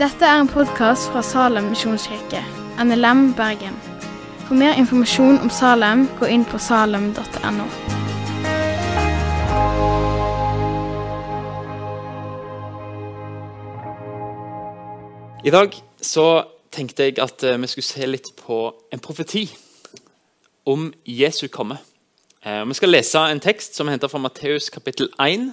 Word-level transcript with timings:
Dette 0.00 0.24
er 0.24 0.40
en 0.40 0.48
podkast 0.48 1.10
fra 1.12 1.22
Salem 1.22 1.64
misjonskirke, 1.64 2.40
NLM 2.84 3.34
Bergen. 3.36 3.76
For 4.46 4.54
mer 4.54 4.72
informasjon 4.80 5.38
om 5.38 5.50
Salem, 5.50 6.08
gå 6.20 6.26
inn 6.26 6.44
på 6.48 6.58
salem.no. 6.58 7.66
I 15.44 15.50
dag 15.50 15.76
så 16.00 16.26
tenkte 16.72 17.06
jeg 17.08 17.18
at 17.22 17.44
eh, 17.44 17.60
vi 17.60 17.68
skulle 17.70 17.86
se 17.86 18.08
litt 18.08 18.32
på 18.40 18.58
en 18.92 19.00
profeti 19.00 19.46
om 20.68 20.90
Jesu 21.04 21.46
komme. 21.48 21.78
Eh, 22.44 22.64
Vi 22.68 22.74
skal 22.74 22.92
lese 22.92 23.18
en 23.18 23.40
tekst 23.40 23.76
som 23.76 23.88
er 23.88 23.96
henta 23.96 24.08
fra 24.08 24.20
Matteus 24.20 24.68
kapittel 24.70 25.08
1, 25.20 25.52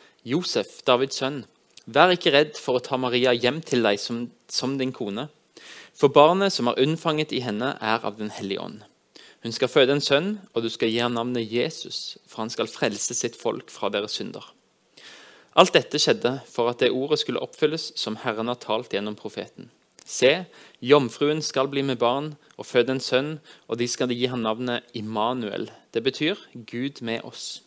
Josef, 0.23 0.81
Davids 0.85 1.17
sønn, 1.17 1.43
vær 1.89 2.13
ikke 2.13 2.33
redd 2.35 2.57
for 2.61 2.77
å 2.77 2.83
ta 2.85 2.97
Maria 3.01 3.33
hjem 3.33 3.61
til 3.65 3.81
deg 3.85 3.97
som, 3.99 4.27
som 4.51 4.77
din 4.77 4.93
kone. 4.93 5.27
For 5.97 6.13
barnet 6.13 6.53
som 6.53 6.69
er 6.69 6.79
unnfanget 6.81 7.33
i 7.33 7.41
henne, 7.41 7.73
er 7.81 8.05
av 8.05 8.19
Den 8.19 8.29
hellige 8.29 8.61
ånd. 8.61 8.81
Hun 9.41 9.53
skal 9.55 9.71
føde 9.73 9.95
en 9.97 10.03
sønn, 10.05 10.35
og 10.53 10.61
du 10.61 10.69
skal 10.69 10.91
gi 10.93 11.01
ham 11.01 11.15
navnet 11.17 11.49
Jesus, 11.49 12.19
for 12.29 12.43
han 12.43 12.53
skal 12.53 12.69
frelse 12.69 13.17
sitt 13.17 13.37
folk 13.37 13.73
fra 13.73 13.89
deres 13.89 14.19
synder. 14.19 14.45
Alt 15.57 15.73
dette 15.73 15.99
skjedde 15.99 16.37
for 16.47 16.69
at 16.69 16.79
det 16.79 16.93
ordet 16.93 17.19
skulle 17.19 17.41
oppfylles 17.41 17.89
som 17.99 18.19
Herren 18.21 18.51
har 18.51 18.61
talt 18.61 18.93
gjennom 18.93 19.17
profeten. 19.17 19.71
Se, 20.05 20.45
jomfruen 20.81 21.41
skal 21.41 21.69
bli 21.71 21.81
med 21.85 21.97
barn 21.99 22.35
og 22.57 22.69
føde 22.69 22.93
en 22.93 23.03
sønn, 23.03 23.33
og 23.67 23.81
de 23.81 23.89
skal 23.89 24.13
gi 24.13 24.29
ham 24.29 24.45
navnet 24.45 24.85
Immanuel. 24.93 25.71
Det 25.91 26.05
betyr 26.05 26.37
Gud 26.53 27.01
med 27.01 27.25
oss. 27.27 27.63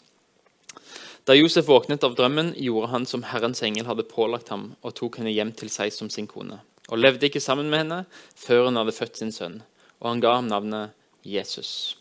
Da 1.25 1.33
Josef 1.33 1.65
våknet 1.69 2.05
av 2.05 2.17
drømmen, 2.19 2.53
gjorde 2.61 2.91
han 2.93 3.07
som 3.09 3.23
Herrens 3.25 3.63
engel 3.65 3.87
hadde 3.89 4.05
pålagt 4.05 4.51
ham, 4.53 4.75
og 4.85 4.93
tok 4.99 5.17
henne 5.21 5.33
hjem 5.33 5.55
til 5.57 5.71
seg 5.73 5.93
som 5.95 6.11
sin 6.13 6.29
kone. 6.29 6.59
Og 6.93 7.01
levde 7.01 7.31
ikke 7.31 7.41
sammen 7.41 7.71
med 7.73 7.85
henne 7.85 8.01
før 8.37 8.67
hun 8.69 8.77
hadde 8.77 8.93
født 8.93 9.23
sin 9.23 9.33
sønn. 9.33 9.63
Og 10.03 10.11
han 10.11 10.21
ga 10.21 10.35
ham 10.37 10.51
navnet 10.51 10.93
Jesus. 11.25 11.97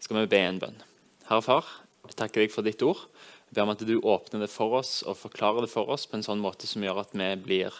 Skal 0.00 0.22
vi 0.22 0.30
be 0.32 0.40
en 0.40 0.60
bønn? 0.62 0.80
Herre 1.28 1.44
Far, 1.44 1.68
jeg 2.08 2.16
takker 2.16 2.46
deg 2.46 2.54
for 2.54 2.64
ditt 2.64 2.80
ord. 2.86 3.04
Jeg 3.50 3.58
ber 3.58 3.66
om 3.66 3.74
at 3.74 3.84
du 3.84 3.96
åpner 4.00 4.46
det 4.46 4.50
for 4.50 4.78
oss 4.80 5.02
og 5.04 5.18
forklarer 5.20 5.66
det 5.66 5.72
for 5.74 5.92
oss 5.92 6.08
på 6.08 6.16
en 6.16 6.24
sånn 6.24 6.40
måte 6.40 6.68
som 6.70 6.84
gjør 6.84 7.02
at 7.04 7.12
vi 7.12 7.28
blir 7.44 7.76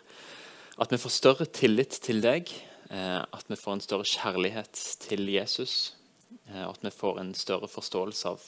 at 0.76 0.92
vi 0.92 1.00
får 1.00 1.12
større 1.14 1.46
tillit 1.56 1.96
til 2.04 2.20
deg, 2.20 2.50
eh, 2.90 3.20
at 3.24 3.48
vi 3.48 3.56
får 3.56 3.78
en 3.78 3.84
større 3.84 4.04
kjærlighet 4.04 4.80
til 5.06 5.24
Jesus, 5.32 5.94
eh, 6.50 6.66
og 6.66 6.74
at 6.76 6.84
vi 6.84 6.92
får 6.92 7.20
en 7.22 7.32
større 7.34 7.70
forståelse 7.70 8.28
av 8.28 8.44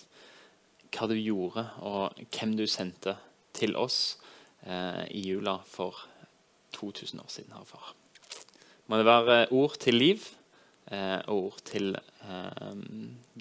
hva 0.95 1.09
du 1.11 1.17
gjorde, 1.17 1.65
og 1.85 2.19
hvem 2.33 2.57
du 2.59 2.67
sendte 2.71 3.17
til 3.57 3.77
oss 3.77 4.19
eh, 4.65 5.05
i 5.11 5.25
jula 5.29 5.59
for 5.67 6.07
2000 6.77 7.21
år 7.21 7.33
siden, 7.33 7.55
Herre 7.57 7.69
Far. 7.69 7.95
Må 8.89 9.01
det 9.01 9.09
være 9.09 9.41
ord 9.53 9.77
til 9.81 9.99
liv 10.01 10.29
og 10.89 11.35
ord 11.35 11.59
til 11.69 11.93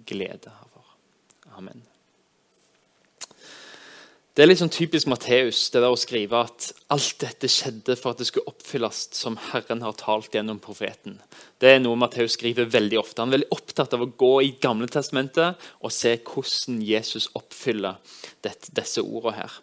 glede, 0.08 0.52
Herre 0.52 0.72
Far. 0.74 0.98
Amen. 1.56 1.86
Det 4.38 4.44
er 4.44 4.52
litt 4.52 4.60
sånn 4.62 4.70
typisk 4.70 5.08
Matteus 5.10 5.64
det 5.74 5.80
der 5.82 5.90
å 5.90 5.98
skrive 5.98 6.44
at 6.46 6.68
alt 6.94 7.16
dette 7.24 7.50
skjedde 7.50 7.96
for 7.98 8.14
at 8.14 8.20
det 8.22 8.28
skulle 8.28 8.52
oppfylles 8.52 9.00
som 9.18 9.34
Herren 9.48 9.82
har 9.82 9.96
talt 9.98 10.38
gjennom 10.38 10.60
profeten. 10.62 11.16
Det 11.58 11.72
er 11.72 11.82
noe 11.82 11.98
Matteus 11.98 12.36
skriver 12.38 12.70
veldig 12.70 13.00
ofte. 13.02 13.18
Han 13.24 13.32
er 13.32 13.40
veldig 13.40 13.50
opptatt 13.56 13.96
av 13.98 14.06
å 14.06 14.10
gå 14.22 14.30
i 14.46 14.52
Gamle 14.62 14.86
testamentet 14.94 15.66
og 15.82 15.96
se 15.96 16.14
hvordan 16.22 16.78
Jesus 16.86 17.32
oppfyller 17.34 17.98
dette, 18.46 18.70
disse 18.78 19.02
ordene 19.02 19.40
her. 19.40 19.58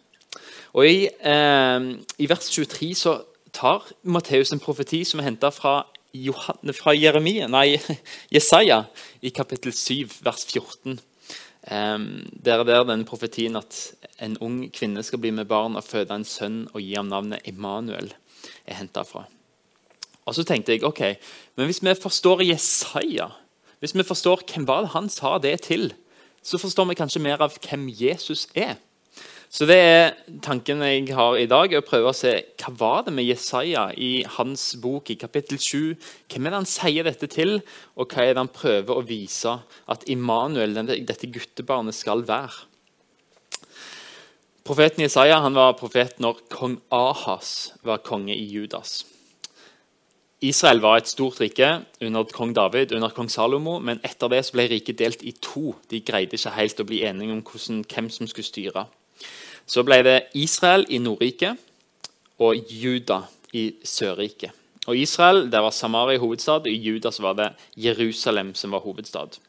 Og 0.75 0.91
i, 0.91 1.07
eh, 1.07 1.87
I 2.19 2.27
vers 2.27 2.51
23 2.51 2.91
så 2.99 3.15
tar 3.55 3.87
Matteus 4.03 4.51
en 4.51 4.59
profeti 4.59 5.05
som 5.07 5.23
er 5.23 5.29
henta 5.29 5.55
fra, 5.55 5.85
fra 6.75 6.99
Jeremia, 6.99 7.47
nei, 7.47 7.79
Jesaja 8.35 8.83
i 9.23 9.31
kapittel 9.31 9.71
7, 9.71 10.19
vers 10.19 10.43
14. 10.51 10.99
Um, 11.65 12.27
der 12.45 12.59
er 12.59 12.63
der 12.63 12.83
den 12.83 13.05
profetien 13.05 13.55
at 13.55 13.95
en 14.21 14.37
ung 14.37 14.71
kvinne 14.73 15.01
skal 15.03 15.19
bli 15.19 15.31
med 15.33 15.47
barn 15.49 15.75
og 15.75 15.83
føde 15.83 16.13
en 16.13 16.25
sønn 16.25 16.67
og 16.73 16.81
gi 16.81 16.93
ham 16.93 17.09
navnet 17.09 17.41
Immanuel, 17.49 18.11
er 18.67 18.77
henta 18.77 19.01
fra. 19.01 19.23
Og 20.25 20.35
så 20.35 20.43
tenkte 20.45 20.75
jeg 20.75 20.83
ok, 20.85 21.01
men 21.57 21.65
hvis 21.65 21.81
vi 21.81 21.93
forstår 21.97 22.43
Jesaja, 22.45 23.31
hvis 23.79 23.95
vi 23.95 24.05
forstår 24.05 24.45
hvem 24.45 24.67
var 24.67 24.85
det 24.85 24.93
han 24.93 25.09
sa 25.09 25.37
det 25.41 25.61
til, 25.65 25.93
så 26.45 26.57
forstår 26.61 26.85
vi 26.89 26.99
kanskje 26.99 27.21
mer 27.21 27.41
av 27.41 27.57
hvem 27.57 27.89
Jesus 27.89 28.45
er. 28.53 28.77
Så 29.55 29.63
det 29.63 29.75
er 29.79 30.09
tanken 30.43 30.81
jeg 30.83 31.13
har 31.15 31.37
i 31.39 31.47
dag, 31.47 31.71
å 31.71 31.85
prøve 31.85 32.09
å 32.11 32.17
se 32.17 32.31
hva 32.59 32.71
var 32.75 33.03
det 33.05 33.13
med 33.15 33.23
Jesaja 33.23 33.85
i 33.95 34.25
hans 34.35 34.73
bok 34.83 35.13
i 35.13 35.15
kapittel 35.15 35.61
7. 35.63 35.93
Hvem 36.27 36.49
er 36.49 36.51
det 36.51 36.59
han 36.59 36.67
sier 36.67 37.07
dette 37.07 37.29
til, 37.31 37.61
og 37.95 38.11
hva 38.11 38.25
er 38.25 38.33
det 38.33 38.41
han 38.41 38.51
prøver 38.51 38.99
å 38.99 39.05
vise 39.07 39.53
at 39.87 40.03
Immanuel, 40.11 40.75
dette 40.83 41.29
guttebarnet, 41.31 41.95
skal 41.95 42.25
være? 42.27 42.65
Profeten 44.67 45.05
Jesaja 45.05 45.39
han 45.45 45.55
var 45.55 45.77
profet 45.79 46.19
når 46.19 46.43
kong 46.51 46.75
Ahas 46.91 47.71
var 47.87 48.03
konge 48.03 48.35
i 48.35 48.43
Judas. 48.49 49.05
Israel 50.43 50.83
var 50.83 50.99
et 50.99 51.07
stort 51.07 51.39
rike 51.39 51.71
under 52.03 52.27
kong 52.27 52.51
David 52.57 52.91
under 52.91 53.15
kong 53.15 53.31
Salomo, 53.31 53.77
men 53.79 54.03
etter 54.03 54.35
det 54.35 54.43
ble 54.51 54.67
riket 54.75 54.99
delt 54.99 55.23
i 55.23 55.31
to. 55.39 55.77
De 55.87 56.03
greide 56.03 56.35
ikke 56.35 56.57
helt 56.59 56.83
å 56.83 56.89
bli 56.91 57.05
enige 57.07 57.39
om 57.39 57.43
hvordan, 57.45 57.85
hvem 57.87 58.11
som 58.11 58.27
skulle 58.27 58.51
styre. 58.51 58.87
Så 59.65 59.81
ble 59.85 60.01
det 60.05 60.19
Israel 60.37 60.85
i 60.89 60.99
Nordriket 61.01 61.57
og 62.37 62.69
Juda 62.69 63.23
i 63.53 63.71
Sørriket. 63.83 64.53
Og 64.85 64.97
Israel 64.97 65.47
der 65.49 65.63
var 65.65 65.73
Samaria 65.73 66.21
hovedstad, 66.21 66.67
og 66.67 66.69
i 66.69 66.77
Juda 66.77 67.11
så 67.11 67.23
var 67.25 67.33
det 67.39 67.49
Jerusalem 67.77 68.53
som 68.55 68.71
var 68.71 68.85
hovedstad. 68.85 69.39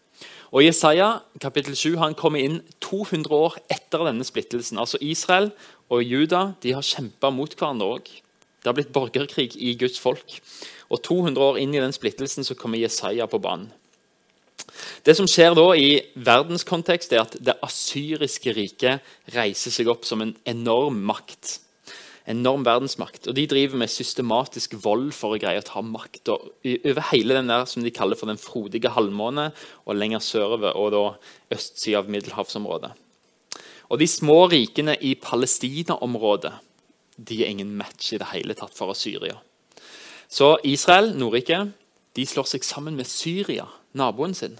Og 0.55 0.65
Jesaja 0.65 1.19
kapittel 1.43 1.77
7 1.77 1.97
han 2.01 2.15
kommer 2.15 2.41
inn 2.41 2.61
200 2.81 3.35
år 3.35 3.59
etter 3.69 4.07
denne 4.07 4.25
splittelsen. 4.25 4.79
Altså 4.79 4.97
Israel 5.01 5.51
og 5.93 6.05
Juda 6.07 6.53
de 6.63 6.73
har 6.73 6.87
kjempa 6.87 7.31
mot 7.35 7.53
hverandre 7.53 7.99
òg. 7.99 8.09
Det 8.09 8.71
har 8.71 8.77
blitt 8.79 8.95
borgerkrig 8.95 9.51
i 9.61 9.75
Guds 9.79 9.99
folk. 10.01 10.39
Og 10.89 11.03
200 11.03 11.43
år 11.43 11.59
inn 11.61 11.75
i 11.75 11.83
den 11.83 11.93
splittelsen 11.93 12.47
så 12.47 12.57
kommer 12.57 12.81
Jesaja 12.81 13.27
på 13.29 13.43
banen. 13.43 13.69
Det 15.07 15.15
som 15.17 15.29
skjer 15.31 15.55
da 15.57 15.67
i 15.79 16.01
verdenskontekst, 16.15 17.13
er 17.13 17.23
at 17.25 17.37
det 17.43 17.57
asyriske 17.65 18.55
riket 18.57 19.07
reiser 19.35 19.75
seg 19.75 19.89
opp 19.93 20.05
som 20.09 20.25
en 20.25 20.35
enorm 20.49 20.99
makt. 21.09 21.61
Enorm 22.27 22.65
verdensmakt. 22.67 23.29
Og 23.31 23.37
De 23.39 23.47
driver 23.47 23.79
med 23.79 23.93
systematisk 23.93 24.75
vold 24.83 25.13
for 25.15 25.37
å 25.37 25.41
greie 25.41 25.63
å 25.63 25.67
ta 25.67 25.83
makt 25.85 26.33
over 26.33 27.03
hele 27.13 27.39
den 27.39 27.53
der 27.53 27.69
som 27.71 27.87
de 27.87 27.95
kaller 27.95 28.19
for 28.19 28.27
den 28.31 28.41
frodige 28.41 28.91
halvmåne, 28.97 29.53
og 29.87 29.99
lenger 29.99 30.25
sørover, 30.25 30.75
og 30.75 30.93
da 30.95 31.05
østsida 31.55 32.03
av 32.03 32.11
middelhavsområdet. 32.11 32.93
Og 33.87 33.99
De 34.03 34.09
små 34.11 34.49
rikene 34.51 34.97
i 34.99 35.15
Palestina-området 35.15 36.57
de 37.17 37.43
er 37.43 37.53
ingen 37.55 37.77
match 37.79 38.13
i 38.13 38.19
det 38.21 38.29
hele 38.35 38.55
tatt 38.59 38.75
for 38.77 38.93
Syria. 38.93 39.39
Så 40.29 40.57
Israel, 40.65 41.15
Nordrike, 41.17 41.71
de 42.17 42.27
slår 42.27 42.49
seg 42.51 42.65
sammen 42.67 42.97
med 42.99 43.09
Syria, 43.09 43.69
naboen 43.97 44.35
sin. 44.35 44.59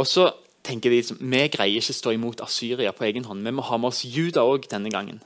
Og 0.00 0.08
så 0.10 0.30
tenker 0.64 0.90
de 0.90 0.98
liksom, 0.98 1.20
vi 1.20 1.44
greier 1.52 1.82
ikke 1.82 1.96
stå 1.96 2.14
imot 2.16 2.42
Asyria 2.44 2.92
på 2.96 3.06
egen 3.08 3.26
hånd. 3.28 3.44
Vi 3.44 3.52
må 3.54 3.64
ha 3.66 3.78
med 3.78 3.92
oss 3.92 4.04
Juda 4.08 4.44
òg 4.48 4.68
denne 4.70 4.92
gangen. 4.92 5.20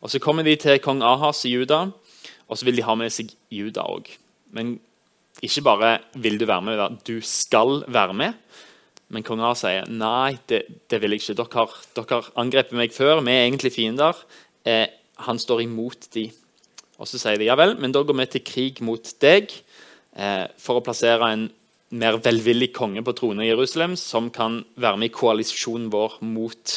Og 0.00 0.10
Så 0.10 0.20
kommer 0.22 0.46
de 0.46 0.54
til 0.56 0.78
kong 0.78 1.02
Ahas 1.02 1.44
i 1.44 1.52
Juda, 1.52 1.88
og 2.48 2.58
så 2.58 2.64
vil 2.64 2.78
de 2.78 2.86
ha 2.86 2.94
med 2.94 3.10
seg 3.12 3.32
Juda 3.50 3.82
òg. 3.82 4.06
Men 4.54 4.78
ikke 5.42 5.64
bare 5.66 5.98
vil 6.14 6.38
du 6.38 6.46
være 6.46 6.62
med, 6.62 6.98
du 7.06 7.18
skal 7.20 7.82
være 7.88 8.14
med. 8.14 8.38
Men 9.10 9.24
kong 9.26 9.42
Ahas 9.42 9.64
sier 9.64 9.88
nei, 9.90 10.38
det, 10.48 10.62
det 10.90 11.02
vil 11.02 11.16
jeg 11.16 11.24
ikke. 11.24 11.38
Dere 11.40 11.58
har, 11.58 11.76
dere 11.96 12.14
har 12.14 12.30
angrepet 12.38 12.78
meg 12.78 12.94
før, 12.94 13.20
vi 13.26 13.34
er 13.34 13.46
egentlig 13.48 13.74
fiender. 13.74 14.22
Eh, 14.64 14.86
han 15.26 15.38
står 15.38 15.64
imot 15.66 16.10
de. 16.14 16.28
Og 16.98 17.06
Så 17.10 17.18
sier 17.18 17.38
de 17.38 17.48
ja 17.48 17.58
vel, 17.58 17.76
men 17.78 17.94
da 17.94 18.02
går 18.02 18.16
vi 18.20 18.26
til 18.30 18.46
krig 18.46 18.82
mot 18.86 19.12
deg 19.22 19.50
eh, 20.14 20.46
for 20.58 20.78
å 20.78 20.84
plassere 20.84 21.32
en 21.34 21.48
mer 21.88 22.18
velvillig 22.20 22.72
konge 22.76 23.02
på 23.04 23.14
tronen 23.16 23.44
i 23.44 23.50
Jerusalem 23.50 23.96
som 23.96 24.28
kan 24.30 24.60
være 24.76 25.00
med 25.00 25.10
i 25.10 25.14
koalisjonen 25.14 25.88
vår 25.92 26.18
mot, 26.26 26.74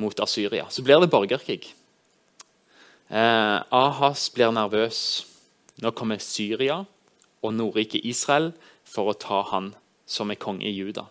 mot 0.00 0.20
Asyria. 0.24 0.68
Så 0.70 0.82
blir 0.82 1.00
det 1.02 1.10
borgerkrig. 1.12 1.68
Eh, 3.08 3.58
Ahas 3.70 4.28
blir 4.32 4.52
nervøs. 4.52 5.26
Nå 5.82 5.92
kommer 5.96 6.20
Syria 6.22 6.82
og 7.42 7.54
Nordriket 7.54 8.04
Israel 8.04 8.50
for 8.88 9.12
å 9.12 9.18
ta 9.18 9.42
han 9.52 9.72
som 10.08 10.32
er 10.32 10.40
konge 10.40 10.66
i 10.66 10.74
Juda. 10.74 11.06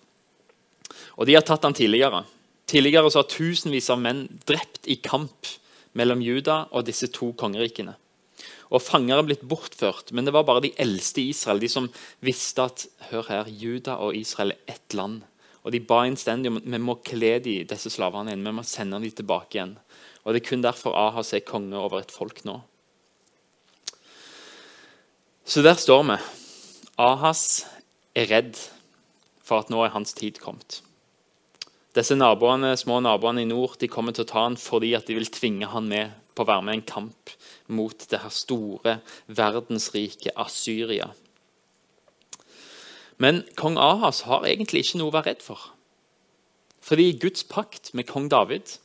Og 1.18 1.28
De 1.28 1.36
har 1.38 1.46
tatt 1.46 1.64
han 1.64 1.78
tidligere. 1.78 2.24
Tidligere 2.68 3.12
så 3.12 3.22
har 3.22 3.32
tusenvis 3.32 3.90
av 3.94 4.02
menn 4.02 4.26
drept 4.50 4.90
i 4.90 4.98
kamp 5.00 5.48
mellom 5.98 6.22
Juda 6.22 6.66
og 6.72 6.86
disse 6.90 7.08
to 7.14 7.32
kongerikene. 7.38 7.96
Og 8.68 8.84
Fanger 8.84 9.22
er 9.22 9.28
blitt 9.28 9.46
bortført, 9.48 10.12
men 10.12 10.28
det 10.28 10.34
var 10.36 10.46
bare 10.48 10.66
de 10.66 10.74
eldste 10.82 11.22
i 11.24 11.32
Israel, 11.32 11.62
de 11.64 11.70
som 11.72 11.88
visste 12.24 12.66
at 12.68 12.86
hør 13.12 13.30
her, 13.32 13.48
Juda 13.48 13.96
og 14.04 14.16
Israel 14.20 14.56
er 14.56 14.76
ett 14.76 14.98
land. 14.98 15.22
Og 15.64 15.72
De 15.72 15.80
ba 15.84 16.04
innstendig 16.08 16.52
om 16.52 16.60
vi 16.64 16.80
må 16.80 16.98
kle 17.04 17.38
de, 17.44 17.62
disse 17.68 17.92
slavene 17.92 18.32
inn, 18.36 18.44
vi 18.44 18.56
må 18.56 18.64
sende 18.68 19.00
dem 19.04 19.12
tilbake 19.12 19.58
igjen. 19.58 19.78
Og 20.24 20.34
Det 20.34 20.42
er 20.42 20.50
kun 20.50 20.64
derfor 20.64 20.96
Ahas 20.96 21.34
er 21.34 21.48
konge 21.48 21.80
over 21.80 22.02
et 22.02 22.12
folk 22.12 22.44
nå. 22.48 22.60
Så 25.48 25.64
der 25.64 25.80
står 25.80 26.04
vi. 26.04 26.18
Ahas 27.00 27.66
er 28.16 28.28
redd 28.28 28.60
for 29.44 29.64
at 29.64 29.72
nå 29.72 29.80
er 29.84 29.94
hans 29.96 30.12
tid 30.16 30.42
kommet. 30.44 30.82
Disse 31.96 32.16
naboene, 32.16 32.76
små 32.78 33.00
naboene 33.02 33.46
i 33.46 33.50
nord 33.50 33.78
de 33.80 33.88
kommer 33.92 34.16
til 34.16 34.28
å 34.28 34.30
ta 34.30 34.44
han 34.44 34.58
fordi 34.60 34.92
at 34.98 35.08
de 35.08 35.16
vil 35.18 35.32
tvinge 35.32 35.70
han 35.72 35.88
med 35.88 36.12
på 36.38 36.46
å 36.46 36.50
være 36.52 36.66
med 36.66 36.78
i 36.78 36.80
en 36.80 36.90
kamp 36.94 37.34
mot 37.74 38.08
det 38.12 38.22
her 38.24 38.34
store 38.34 39.00
verdensrike 39.28 40.36
Asyria. 40.38 41.10
Men 43.18 43.42
kong 43.58 43.80
Ahas 43.82 44.24
har 44.30 44.46
egentlig 44.46 44.86
ikke 44.86 45.02
noe 45.02 45.10
å 45.10 45.18
være 45.18 45.34
redd 45.34 45.46
for. 45.46 45.72
Fordi 46.86 47.10
Guds 47.20 47.44
pakt 47.50 47.96
med 47.98 48.08
kong 48.08 48.30
David 48.32 48.78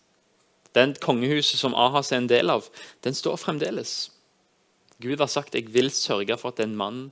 den 0.72 0.94
kongehuset 0.94 1.60
som 1.60 1.74
Ahas 1.76 2.12
er 2.12 2.22
en 2.22 2.30
del 2.30 2.50
av, 2.50 2.68
den 3.04 3.14
står 3.14 3.36
fremdeles. 3.40 4.10
Gud 5.02 5.20
har 5.20 5.28
sagt 5.28 5.56
jeg 5.56 5.68
vil 5.74 5.90
sørge 5.92 6.38
for 6.40 6.54
at 6.54 6.62
en 6.64 6.76
mann 6.78 7.02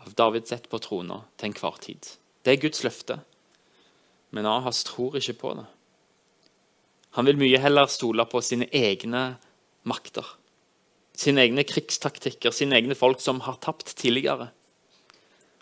av 0.00 0.14
Davids 0.16 0.52
setter 0.52 0.70
på 0.72 0.80
trona 0.80 1.20
til 1.36 1.50
enhver 1.50 1.76
tid. 1.84 2.14
Det 2.44 2.54
er 2.54 2.62
Guds 2.62 2.84
løfte. 2.86 3.18
Men 4.30 4.48
Ahas 4.48 4.84
tror 4.86 5.18
ikke 5.18 5.36
på 5.36 5.52
det. 5.58 5.66
Han 7.18 7.26
vil 7.26 7.40
mye 7.40 7.58
heller 7.58 7.90
stole 7.90 8.24
på 8.30 8.40
sine 8.44 8.70
egne 8.70 9.34
makter. 9.88 10.26
Sine 11.16 11.44
egne 11.44 11.64
krigstaktikker, 11.68 12.54
sine 12.54 12.78
egne 12.78 12.96
folk 12.96 13.20
som 13.20 13.42
har 13.44 13.60
tapt 13.60 13.94
tidligere. 13.96 14.50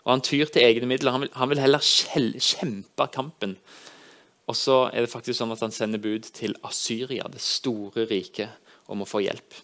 Og 0.05 0.11
Han 0.15 0.25
tyr 0.25 0.45
til 0.45 0.63
egne 0.63 0.87
midler. 0.87 1.11
Han 1.11 1.21
vil, 1.21 1.31
han 1.35 1.49
vil 1.49 1.59
heller 1.59 1.83
kjempe 1.83 3.07
kampen 3.13 3.57
og 4.49 4.57
så 4.57 4.87
er 4.89 5.05
det 5.05 5.11
faktisk 5.11 5.37
sånn 5.37 5.53
at 5.53 5.61
han 5.61 5.73
sender 5.73 6.01
bud 6.01 6.25
til 6.33 6.55
Asyria, 6.65 7.27
det 7.29 7.41
store 7.43 8.07
riket, 8.09 8.49
om 8.89 9.03
å 9.03 9.07
få 9.07 9.21
hjelp. 9.21 9.57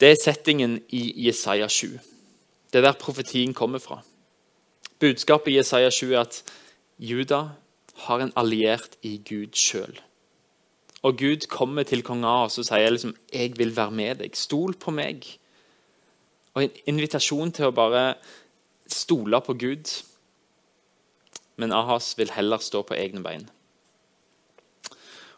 Det 0.00 0.08
er 0.08 0.16
settingen 0.20 0.78
i 0.88 1.02
Jesaja 1.26 1.68
7. 1.68 1.98
Det 2.72 2.80
er 2.80 2.86
der 2.86 2.96
profetien 2.96 3.52
kommer 3.52 3.82
fra. 3.82 3.98
Budskapet 5.02 5.52
i 5.52 5.58
Jesaja 5.58 5.90
7 5.92 6.06
er 6.14 6.22
at 6.22 6.40
Juda 6.96 7.42
har 8.06 8.24
en 8.24 8.32
alliert 8.40 8.96
i 9.04 9.18
Gud 9.20 9.52
sjøl. 9.58 10.00
Og 11.02 11.18
Gud 11.18 11.48
kommer 11.48 11.82
til 11.82 12.02
kong 12.02 12.24
Ahas 12.24 12.58
og 12.58 12.64
sier 12.64 12.90
liksom, 12.90 13.16
'Jeg 13.32 13.58
vil 13.58 13.76
være 13.76 13.90
med 13.90 14.18
deg. 14.18 14.36
Stol 14.36 14.74
på 14.74 14.90
meg.' 14.90 15.38
Og 16.54 16.62
En 16.62 16.70
invitasjon 16.86 17.52
til 17.52 17.66
å 17.66 17.74
bare 17.74 18.14
stole 18.86 19.40
på 19.40 19.58
Gud 19.58 20.02
men 21.62 21.72
Ahas 21.72 22.14
vil 22.18 22.32
heller 22.34 22.62
stå 22.62 22.82
på 22.86 22.96
egne 22.98 23.22
bein. 23.24 23.46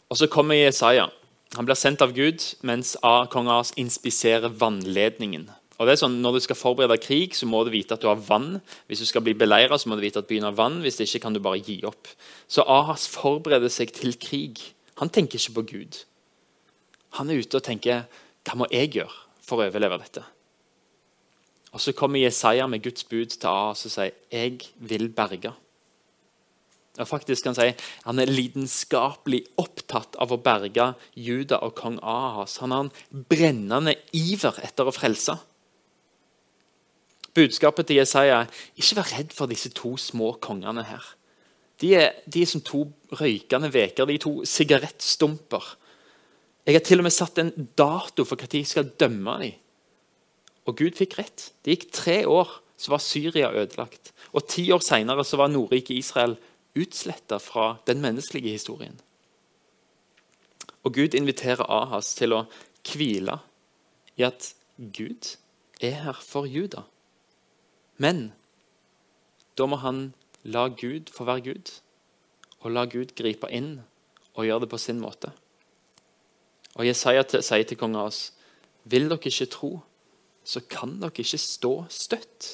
Og 0.08 0.16
Så 0.16 0.28
kommer 0.30 0.54
Jesaja. 0.54 1.08
Han 1.56 1.66
blir 1.66 1.78
sendt 1.78 2.02
av 2.02 2.14
Gud 2.14 2.42
mens 2.66 2.94
kong 3.02 3.50
Ahas 3.50 3.74
inspiserer 3.76 4.52
vannledningen. 4.52 5.48
Og 5.78 5.86
det 5.86 5.94
er 5.94 6.04
sånn, 6.04 6.20
Når 6.22 6.32
du 6.32 6.40
skal 6.40 6.56
forberede 6.56 7.02
krig, 7.02 7.34
så 7.34 7.46
må 7.46 7.64
du 7.64 7.70
vite 7.70 7.94
at 7.94 8.00
du 8.00 8.06
har 8.06 8.16
vann. 8.16 8.60
Hvis 8.86 9.00
du 9.02 9.06
skal 9.06 9.22
bli 9.22 9.34
beleiret, 9.34 9.80
så 9.80 9.88
må 9.88 9.96
du 9.96 10.02
vite 10.02 10.22
at 10.22 10.28
byen 10.28 10.46
har 10.46 10.54
vann. 10.54 10.80
Hvis 10.82 10.96
det 10.96 11.08
ikke 11.08 11.26
kan 11.26 11.34
du 11.34 11.40
bare 11.40 11.58
gi 11.58 11.82
opp. 11.84 12.08
Så 12.48 12.62
Ahas 12.62 13.08
forbereder 13.08 13.68
seg 13.68 13.92
til 13.92 14.14
krig. 14.14 14.60
Han 15.00 15.10
tenker 15.10 15.38
ikke 15.38 15.56
på 15.58 15.66
Gud. 15.72 16.04
Han 17.18 17.30
er 17.30 17.40
ute 17.42 17.58
og 17.58 17.66
tenker 17.66 18.06
hva 18.44 18.56
må 18.58 18.68
jeg 18.72 18.92
gjøre 18.98 19.20
for 19.44 19.60
å 19.60 19.68
overleve 19.68 19.98
dette? 20.02 20.24
Og 21.74 21.80
Så 21.82 21.92
kommer 21.92 22.22
Jesaja 22.22 22.66
med 22.70 22.82
Guds 22.84 23.04
bud 23.04 23.34
til 23.34 23.50
A 23.50 23.72
og 23.72 23.78
sier 23.78 24.12
jeg 24.30 24.60
vil 24.78 25.08
berge. 25.10 25.52
Og 26.94 27.08
faktisk 27.08 27.42
kan 27.42 27.56
han 27.56 27.72
si 27.72 27.86
Han 28.04 28.18
er 28.22 28.30
lidenskapelig 28.30 29.42
opptatt 29.58 30.14
av 30.22 30.30
å 30.30 30.38
berge 30.38 30.92
Juda 31.16 31.58
og 31.66 31.74
kong 31.74 31.98
Ahas. 32.02 32.58
Han 32.62 32.70
har 32.70 32.84
en 32.84 33.24
brennende 33.28 33.96
iver 34.12 34.60
etter 34.62 34.86
å 34.86 34.94
frelse. 34.94 35.34
Budskapet 37.34 37.88
til 37.88 37.98
Jesaja 37.98 38.44
er 38.44 38.52
ikke 38.78 39.00
vær 39.00 39.10
redd 39.18 39.34
for 39.34 39.50
disse 39.50 39.72
to 39.74 39.96
små 39.98 40.36
kongene 40.38 40.86
her. 40.86 41.02
De 41.82 41.94
er, 41.98 42.12
de 42.30 42.42
er 42.42 42.50
som 42.50 42.62
to 42.64 42.84
røykende 43.18 43.70
veker, 43.74 44.06
de 44.06 44.18
to 44.22 44.34
sigarettstumper. 44.46 45.64
Jeg 46.64 46.78
har 46.78 46.84
til 46.86 47.02
og 47.02 47.06
med 47.06 47.14
satt 47.14 47.40
en 47.42 47.52
dato 47.76 48.24
for 48.24 48.40
når 48.40 48.56
jeg 48.56 48.70
skal 48.70 48.92
dømme 49.00 49.38
dem. 49.42 49.60
Og 50.64 50.78
Gud 50.78 50.96
fikk 50.96 51.18
rett. 51.18 51.50
Det 51.64 51.74
gikk 51.74 51.90
tre 51.92 52.18
år, 52.28 52.48
så 52.76 52.94
var 52.94 53.02
Syria 53.04 53.50
ødelagt. 53.52 54.14
Og 54.32 54.46
ti 54.48 54.70
år 54.72 54.80
seinere 54.80 55.24
var 55.36 55.52
Nordriket 55.52 55.98
Israel 55.98 56.38
utsletta 56.74 57.38
fra 57.38 57.76
den 57.86 58.00
menneskelige 58.00 58.56
historien. 58.56 58.96
Og 60.84 60.94
Gud 60.94 61.14
inviterer 61.14 61.64
Ahas 61.68 62.14
til 62.16 62.34
å 62.36 62.44
hvile 62.84 63.38
i 64.16 64.24
at 64.26 64.52
Gud 64.78 65.36
er 65.80 66.00
her 66.04 66.18
for 66.20 66.48
Juda. 66.48 66.84
Men 67.96 68.32
da 69.58 69.68
må 69.70 69.78
han 69.84 70.12
la 70.44 70.68
Gud 70.68 71.10
få 71.12 71.26
være 71.28 71.46
Gud, 71.48 71.72
og 72.60 72.72
la 72.72 72.84
Gud 72.88 73.14
gripe 73.16 73.48
inn 73.52 73.78
og 74.34 74.46
gjøre 74.46 74.64
det 74.64 74.70
på 74.72 74.80
sin 74.80 75.00
måte. 75.00 75.32
Og 76.74 76.86
Jesaja 76.88 77.24
sier 77.38 77.64
til 77.68 77.78
kongen 77.78 78.02
oss, 78.02 78.32
vil 78.84 79.08
dere 79.08 79.30
ikke 79.30 79.50
tro, 79.52 79.72
så 80.44 80.60
kan 80.68 80.98
dere 81.00 81.14
ikke 81.14 81.40
stå 81.40 81.72
støtt. 81.92 82.50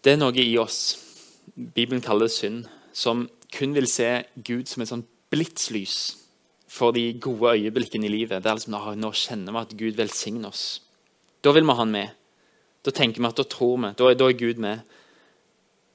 Det 0.00 0.14
er 0.14 0.20
noe 0.20 0.40
i 0.40 0.56
oss, 0.58 0.96
Bibelen 1.54 2.00
kaller 2.02 2.30
synd, 2.32 2.64
som 2.92 3.28
kun 3.52 3.74
vil 3.76 3.86
se 3.90 4.22
Gud 4.46 4.70
som 4.70 4.82
et 4.82 4.90
sånn 4.90 5.04
blitslys 5.30 5.98
for 6.70 6.94
de 6.94 7.12
gode 7.20 7.56
øyeblikkene 7.58 8.06
i 8.06 8.12
livet. 8.12 8.42
Det 8.42 8.50
er 8.50 8.58
liksom, 8.58 8.78
nå 8.96 9.10
kjenner 9.12 9.54
vi 9.54 9.60
at 9.60 9.76
Gud 9.76 9.98
velsigner 9.98 10.50
oss. 10.50 10.80
Da 11.44 11.52
vil 11.52 11.66
vi 11.66 11.74
ha 11.74 11.82
han 11.82 11.92
med. 11.92 12.16
Da 12.84 12.92
tenker 12.94 13.20
vi 13.20 13.28
at 13.28 13.38
da 13.40 13.44
tror 13.44 13.76
vi. 13.78 13.92
Da, 13.98 14.12
da 14.14 14.28
er 14.28 14.38
Gud 14.38 14.60
med. 14.62 14.84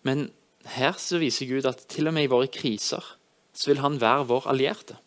Men 0.06 0.30
her 0.76 0.98
så 1.02 1.20
viser 1.22 1.50
Gud 1.50 1.66
at 1.70 1.86
til 1.92 2.10
og 2.10 2.16
med 2.16 2.28
i 2.28 2.32
våre 2.32 2.50
kriser 2.52 3.16
så 3.56 3.72
vil 3.72 3.80
han 3.80 3.98
være 4.02 4.28
vår 4.28 4.50
allierte. 4.52 4.98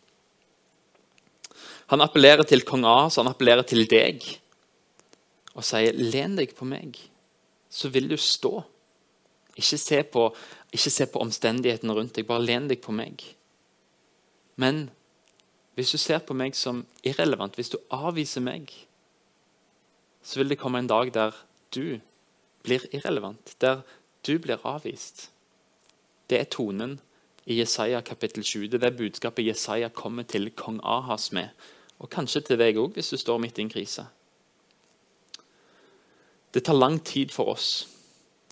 Han 1.92 2.00
appellerer 2.04 2.46
til 2.48 2.64
kong 2.68 2.86
Ahas, 2.88 3.18
han 3.20 3.28
appellerer 3.28 3.66
til 3.68 3.84
deg 3.88 4.24
og 5.54 5.64
sier 5.64 5.92
'len 5.92 6.36
deg 6.36 6.54
på 6.56 6.64
meg', 6.64 6.96
så 7.68 7.88
vil 7.88 8.08
du 8.08 8.16
stå'. 8.16 8.62
Ikke 9.56 9.78
se, 9.78 10.02
på, 10.02 10.36
ikke 10.72 10.90
se 10.90 11.06
på 11.06 11.18
omstendighetene 11.18 11.92
rundt 11.92 12.14
deg, 12.14 12.26
bare 12.26 12.44
len 12.44 12.68
deg 12.68 12.80
på 12.80 12.92
meg. 12.92 13.24
Men 14.56 14.90
hvis 15.74 15.90
du 15.90 15.98
ser 15.98 16.18
på 16.18 16.34
meg 16.34 16.54
som 16.54 16.86
irrelevant, 17.02 17.54
hvis 17.54 17.70
du 17.70 17.78
avviser 17.90 18.40
meg, 18.40 18.70
så 20.22 20.38
vil 20.38 20.48
det 20.48 20.58
komme 20.58 20.78
en 20.78 20.86
dag 20.86 21.12
der 21.14 21.34
du 21.74 22.00
blir 22.62 22.84
irrelevant, 22.94 23.54
der 23.60 23.82
du 24.26 24.38
blir 24.38 24.60
avvist. 24.66 25.30
Det 26.28 26.40
er 26.40 26.50
tonen 26.52 26.98
i 27.48 27.58
Jesaja 27.60 28.02
kapittel 28.04 28.44
20. 28.44 28.68
Det 28.68 28.78
er 28.78 28.90
det 28.90 28.98
budskapet 28.98 29.46
Jesaja 29.46 29.88
kommer 29.88 30.26
til 30.28 30.50
kong 30.52 30.80
Ahas 30.84 31.30
med. 31.32 31.48
Og 31.98 32.10
kanskje 32.12 32.44
til 32.44 32.60
deg 32.60 32.76
òg, 32.78 32.94
hvis 32.94 33.10
du 33.14 33.16
står 33.18 33.40
midt 33.42 33.58
i 33.58 33.64
en 33.64 33.72
krise. 33.72 34.04
Det 36.52 36.64
tar 36.64 36.76
lang 36.76 36.98
tid 37.04 37.32
for 37.32 37.54
oss 37.54 37.86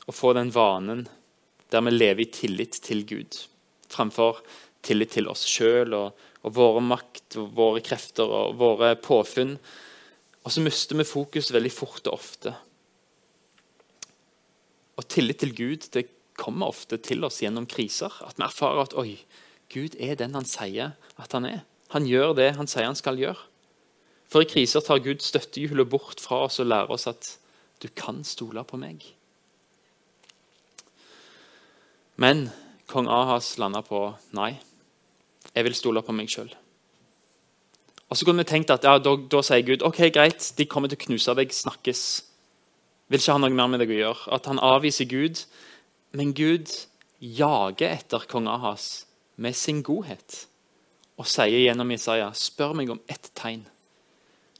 å 0.07 0.15
få 0.15 0.33
den 0.37 0.53
vanen 0.55 1.07
der 1.73 1.83
vi 1.83 1.93
lever 1.93 2.23
i 2.23 2.31
tillit 2.31 2.79
til 2.85 3.03
Gud, 3.09 3.37
framfor 3.91 4.43
tillit 4.87 5.17
til 5.17 5.29
oss 5.29 5.43
sjøl 5.49 5.97
og, 5.99 6.13
og, 6.45 6.53
våre 6.55 6.83
makt, 6.85 7.39
og 7.41 7.51
våre 7.57 7.83
krefter 7.85 8.31
og 8.31 8.57
våre 8.61 8.95
påfunn. 9.03 9.57
Og 10.45 10.55
så 10.55 10.63
mister 10.63 10.99
vi 11.01 11.09
fokus 11.09 11.51
veldig 11.55 11.73
fort 11.75 12.07
og 12.07 12.21
ofte. 12.21 12.55
Og 14.97 15.09
tillit 15.13 15.43
til 15.43 15.55
Gud 15.57 15.89
det 15.93 16.09
kommer 16.37 16.73
ofte 16.73 16.99
til 17.01 17.25
oss 17.25 17.41
gjennom 17.43 17.69
kriser. 17.69 18.13
At 18.25 18.39
vi 18.39 18.45
erfarer 18.47 18.87
at 18.87 18.97
oi, 18.99 19.19
Gud 19.73 19.97
er 20.01 20.17
den 20.19 20.37
han 20.37 20.49
sier 20.49 20.95
at 21.17 21.37
han 21.37 21.49
er. 21.49 21.65
Han 21.95 22.09
gjør 22.09 22.35
det 22.37 22.55
han 22.59 22.69
sier 22.71 22.89
han 22.89 22.99
skal 22.99 23.21
gjøre. 23.21 23.39
For 24.27 24.43
i 24.43 24.49
kriser 24.51 24.83
tar 24.83 25.03
Gud 25.05 25.23
støttehjulet 25.23 25.89
bort 25.91 26.23
fra 26.23 26.45
oss 26.49 26.59
og 26.63 26.71
lærer 26.71 26.93
oss 26.93 27.07
at 27.11 27.37
du 27.83 27.89
kan 27.95 28.25
stole 28.27 28.65
på 28.67 28.79
meg. 28.81 29.05
Men 32.17 32.49
kong 32.91 33.11
Ahas 33.13 33.57
landa 33.61 33.83
på 33.85 34.09
nei, 34.37 34.57
jeg 35.53 35.67
vil 35.67 35.77
stole 35.77 36.03
på 36.03 36.15
meg 36.17 36.31
sjøl. 36.33 36.49
Og 38.07 38.17
så 38.17 38.27
kunne 38.27 38.45
vi 38.45 38.49
tenkt 38.49 38.71
at 38.71 38.87
ja, 38.87 38.97
da, 39.03 39.17
da, 39.19 39.43
sier 39.45 39.65
Gud 39.67 39.85
ok, 39.87 40.07
greit, 40.15 40.53
de 40.57 40.67
kommer 40.71 40.91
til 40.91 40.99
å 40.99 41.05
knuse 41.09 41.35
deg, 41.39 41.53
snakkes. 41.53 42.03
Vil 43.07 43.21
ikke 43.21 43.37
ha 43.37 43.43
noe 43.43 43.55
mer 43.55 43.71
med 43.71 43.83
deg 43.83 43.93
å 43.95 44.01
gjøre. 44.01 44.35
At 44.35 44.49
han 44.51 44.63
avviser 44.63 45.09
Gud. 45.11 45.45
Men 46.17 46.35
Gud 46.37 46.73
jager 47.21 47.93
etter 47.93 48.27
kong 48.31 48.49
Ahas 48.51 49.07
med 49.41 49.57
sin 49.57 49.83
godhet 49.85 50.47
og 51.17 51.29
sier 51.29 51.63
gjennom 51.63 51.89
Isaiah, 51.95 52.33
spør 52.37 52.75
meg 52.77 52.91
om 52.93 53.01
ett 53.09 53.31
tegn 53.37 53.63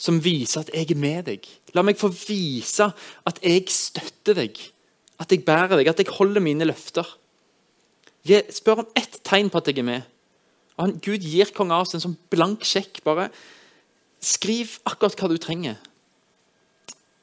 som 0.01 0.19
viser 0.21 0.63
at 0.63 0.73
jeg 0.75 0.93
er 0.93 1.01
med 1.01 1.27
deg. 1.29 1.47
La 1.77 1.85
meg 1.85 1.99
få 2.01 2.11
vise 2.13 2.89
at 3.29 3.41
jeg 3.45 3.65
støtter 3.73 4.37
deg, 4.37 4.59
at 5.21 5.33
jeg 5.33 5.45
bærer 5.47 5.79
deg, 5.79 5.89
at 5.89 6.03
jeg 6.03 6.13
holder 6.17 6.45
mine 6.45 6.69
løfter. 6.69 7.09
Spør 8.53 8.85
om 8.85 8.91
ett 8.99 9.21
tegn 9.25 9.49
på 9.53 9.61
at 9.61 9.71
jeg 9.71 9.81
er 9.81 9.89
med. 9.89 10.09
Og 10.77 10.99
Gud 11.05 11.25
gir 11.25 11.53
kong 11.57 11.73
Ahas 11.73 11.97
en 11.97 12.05
sånn 12.05 12.19
blank 12.33 12.67
sjekk. 12.69 13.01
Bare 13.07 13.31
skriv 14.21 14.77
akkurat 14.85 15.17
hva 15.17 15.31
du 15.33 15.39
trenger. 15.41 15.79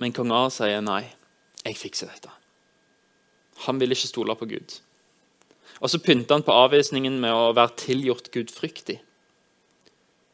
Men 0.03 0.12
kong 0.12 0.33
A 0.36 0.50
sier 0.51 0.81
nei, 0.83 1.05
jeg 1.63 1.79
fikser 1.79 2.10
dette. 2.12 2.31
Han 3.63 3.79
vil 3.79 3.95
ikke 3.95 4.10
stole 4.10 4.36
på 4.36 4.50
Gud. 4.51 4.74
Og 5.79 5.89
Så 5.89 6.01
pynter 6.03 6.36
han 6.36 6.43
på 6.43 6.55
avvisningen 6.55 7.22
med 7.24 7.31
å 7.31 7.53
være 7.55 7.77
tilgjort 7.79 8.27
gudfryktig. 8.33 8.98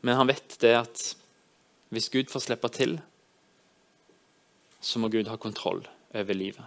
Men 0.02 0.18
han 0.18 0.32
vet 0.32 0.58
det 0.64 0.74
at 0.80 1.04
hvis 1.94 2.10
Gud 2.10 2.34
får 2.34 2.48
slippe 2.48 2.72
til, 2.74 2.98
så 4.82 5.02
må 5.02 5.12
Gud 5.14 5.30
ha 5.30 5.38
kontroll 5.38 5.84
over 6.16 6.34
livet. 6.34 6.66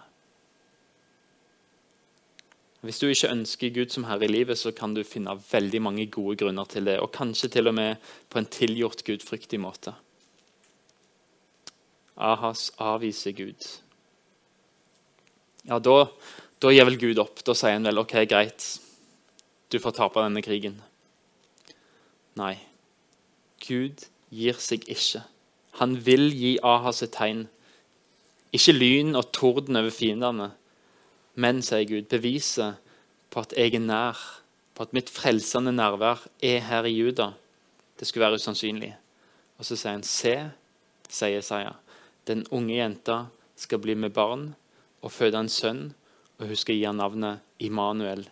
Hvis 2.83 2.99
du 2.99 3.09
ikke 3.09 3.31
ønsker 3.31 3.75
Gud 3.75 3.95
som 3.95 4.07
herre 4.07 4.27
i 4.27 4.31
livet, 4.31 4.59
så 4.59 4.71
kan 4.75 4.95
du 4.95 5.03
finne 5.07 5.35
veldig 5.39 5.83
mange 5.83 6.07
gode 6.11 6.39
grunner 6.43 6.67
til 6.71 6.87
det, 6.87 7.01
og 7.03 7.13
kanskje 7.15 7.51
til 7.55 7.71
og 7.71 7.79
med 7.79 8.11
på 8.31 8.39
en 8.39 8.51
tilgjort 8.51 9.05
gudfryktig 9.07 9.61
måte. 9.63 9.95
Ahas 12.17 12.71
avviser 12.83 13.35
Gud. 13.37 13.67
Ja, 15.69 15.79
da, 15.79 16.07
da 16.61 16.73
gir 16.73 16.89
vel 16.89 16.99
Gud 17.01 17.21
opp. 17.23 17.43
Da 17.47 17.55
sier 17.57 17.77
han 17.77 17.87
vel 17.87 18.03
OK, 18.03 18.17
greit, 18.31 18.67
du 19.73 19.79
får 19.81 19.97
tape 19.97 20.25
denne 20.25 20.43
krigen. 20.45 20.81
Nei, 22.39 22.57
Gud 23.63 24.07
gir 24.33 24.59
seg 24.61 24.85
ikke. 24.91 25.25
Han 25.81 25.97
vil 26.05 26.29
gi 26.37 26.57
Ahas 26.67 27.03
et 27.05 27.15
tegn. 27.17 27.47
Ikke 28.53 28.75
lyn 28.77 29.17
og 29.17 29.31
torden 29.33 29.79
over 29.81 29.95
fiendene 29.95 30.53
men, 31.35 31.63
sier 31.65 31.87
Gud, 31.89 32.09
beviset 32.13 32.81
på 33.33 33.45
at 33.45 33.55
jeg 33.57 33.77
er 33.79 33.85
nær, 33.85 34.19
på 34.77 34.85
at 34.85 34.93
mitt 34.97 35.11
frelsende 35.13 35.73
nærvær 35.73 36.27
er 36.45 36.61
her 36.67 36.89
i 36.89 36.95
Juda, 36.97 37.33
det 37.99 38.09
skulle 38.09 38.27
være 38.27 38.41
usannsynlig. 38.41 38.93
Og 39.59 39.69
så 39.69 39.77
sier 39.77 39.97
han, 39.97 40.05
se, 40.05 40.35
sier 41.09 41.41
Isaiah, 41.41 41.77
den 42.29 42.45
unge 42.51 42.77
jenta 42.77 43.27
skal 43.59 43.81
bli 43.83 43.97
med 43.99 44.15
barn 44.15 44.53
og 45.03 45.13
føde 45.13 45.41
en 45.41 45.51
sønn, 45.51 45.83
og 46.39 46.51
hun 46.51 46.59
skal 46.59 46.79
gi 46.79 46.87
ham 46.87 46.99
navnet 46.99 47.43
Immanuel, 47.63 48.25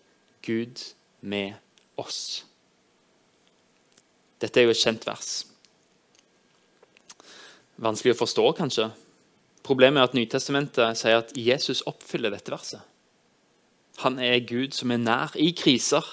Gud 0.46 0.82
med 1.20 1.58
oss. 2.00 2.44
Dette 4.40 4.60
er 4.60 4.68
jo 4.68 4.74
et 4.74 4.80
kjent 4.80 5.04
vers. 5.06 5.32
Vanskelig 7.80 8.14
å 8.14 8.20
forstå, 8.22 8.46
kanskje. 8.56 8.88
Problemet 9.66 10.00
er 10.00 10.08
at 10.08 10.16
Nytestamentet 10.16 10.98
sier 11.00 11.20
at 11.20 11.34
Jesus 11.36 11.82
oppfyller 11.88 12.32
dette 12.32 12.52
verset. 12.52 12.80
Han 14.00 14.16
er 14.22 14.40
Gud 14.48 14.72
som 14.76 14.92
er 14.94 15.02
nær 15.02 15.36
i 15.36 15.50
kriser. 15.56 16.06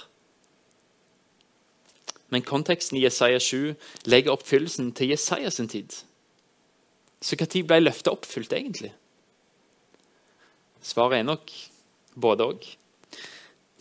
Men 2.27 2.43
konteksten 2.43 2.99
i 2.99 3.05
Jesaja 3.05 3.39
7 3.39 3.77
legger 4.11 4.35
oppfyllelsen 4.35 4.91
til 4.95 5.13
Jesaja 5.13 5.51
sin 5.53 5.71
tid. 5.71 5.95
Så 7.21 7.37
når 7.39 7.63
ble 7.65 7.79
løftet 7.81 8.11
oppfylt, 8.13 8.53
egentlig? 8.53 8.91
Svaret 10.81 11.19
er 11.19 11.27
nok 11.27 11.51
både 12.15 12.45
òg. 12.45 12.67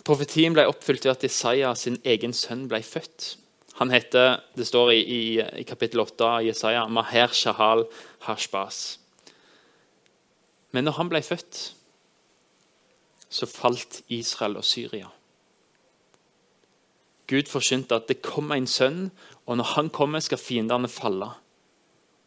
Profetien 0.07 0.55
ble 0.55 0.67
oppfylt 0.71 1.05
ved 1.05 1.17
at 1.17 1.27
Jesaja 1.27 1.75
sin 1.75 1.99
egen 2.07 2.35
sønn 2.37 2.67
ble 2.71 2.81
født. 2.83 3.37
Han 3.77 3.91
heter, 3.93 4.41
Det 4.57 4.67
står 4.67 4.93
i, 4.95 5.01
i, 5.01 5.41
i 5.61 5.65
kapittel 5.69 6.01
8 6.01 6.25
av 6.25 6.45
Jesaja, 6.47 6.87
Maher 6.89 7.35
Shahal 7.35 7.85
Hashbas. 8.25 8.99
Men 10.73 10.85
når 10.85 10.97
han 11.01 11.11
ble 11.13 11.21
født, 11.23 11.61
så 13.29 13.47
falt 13.47 14.01
Israel 14.09 14.57
og 14.57 14.65
Syria. 14.65 15.11
Gud 17.27 17.51
forsynte 17.51 17.99
at 17.99 18.07
det 18.09 18.23
kommer 18.23 18.57
en 18.57 18.69
sønn, 18.71 19.11
og 19.47 19.59
når 19.59 19.73
han 19.75 19.91
kommer, 19.91 20.23
skal 20.23 20.39
fiendene 20.39 20.89
falle. 20.89 21.33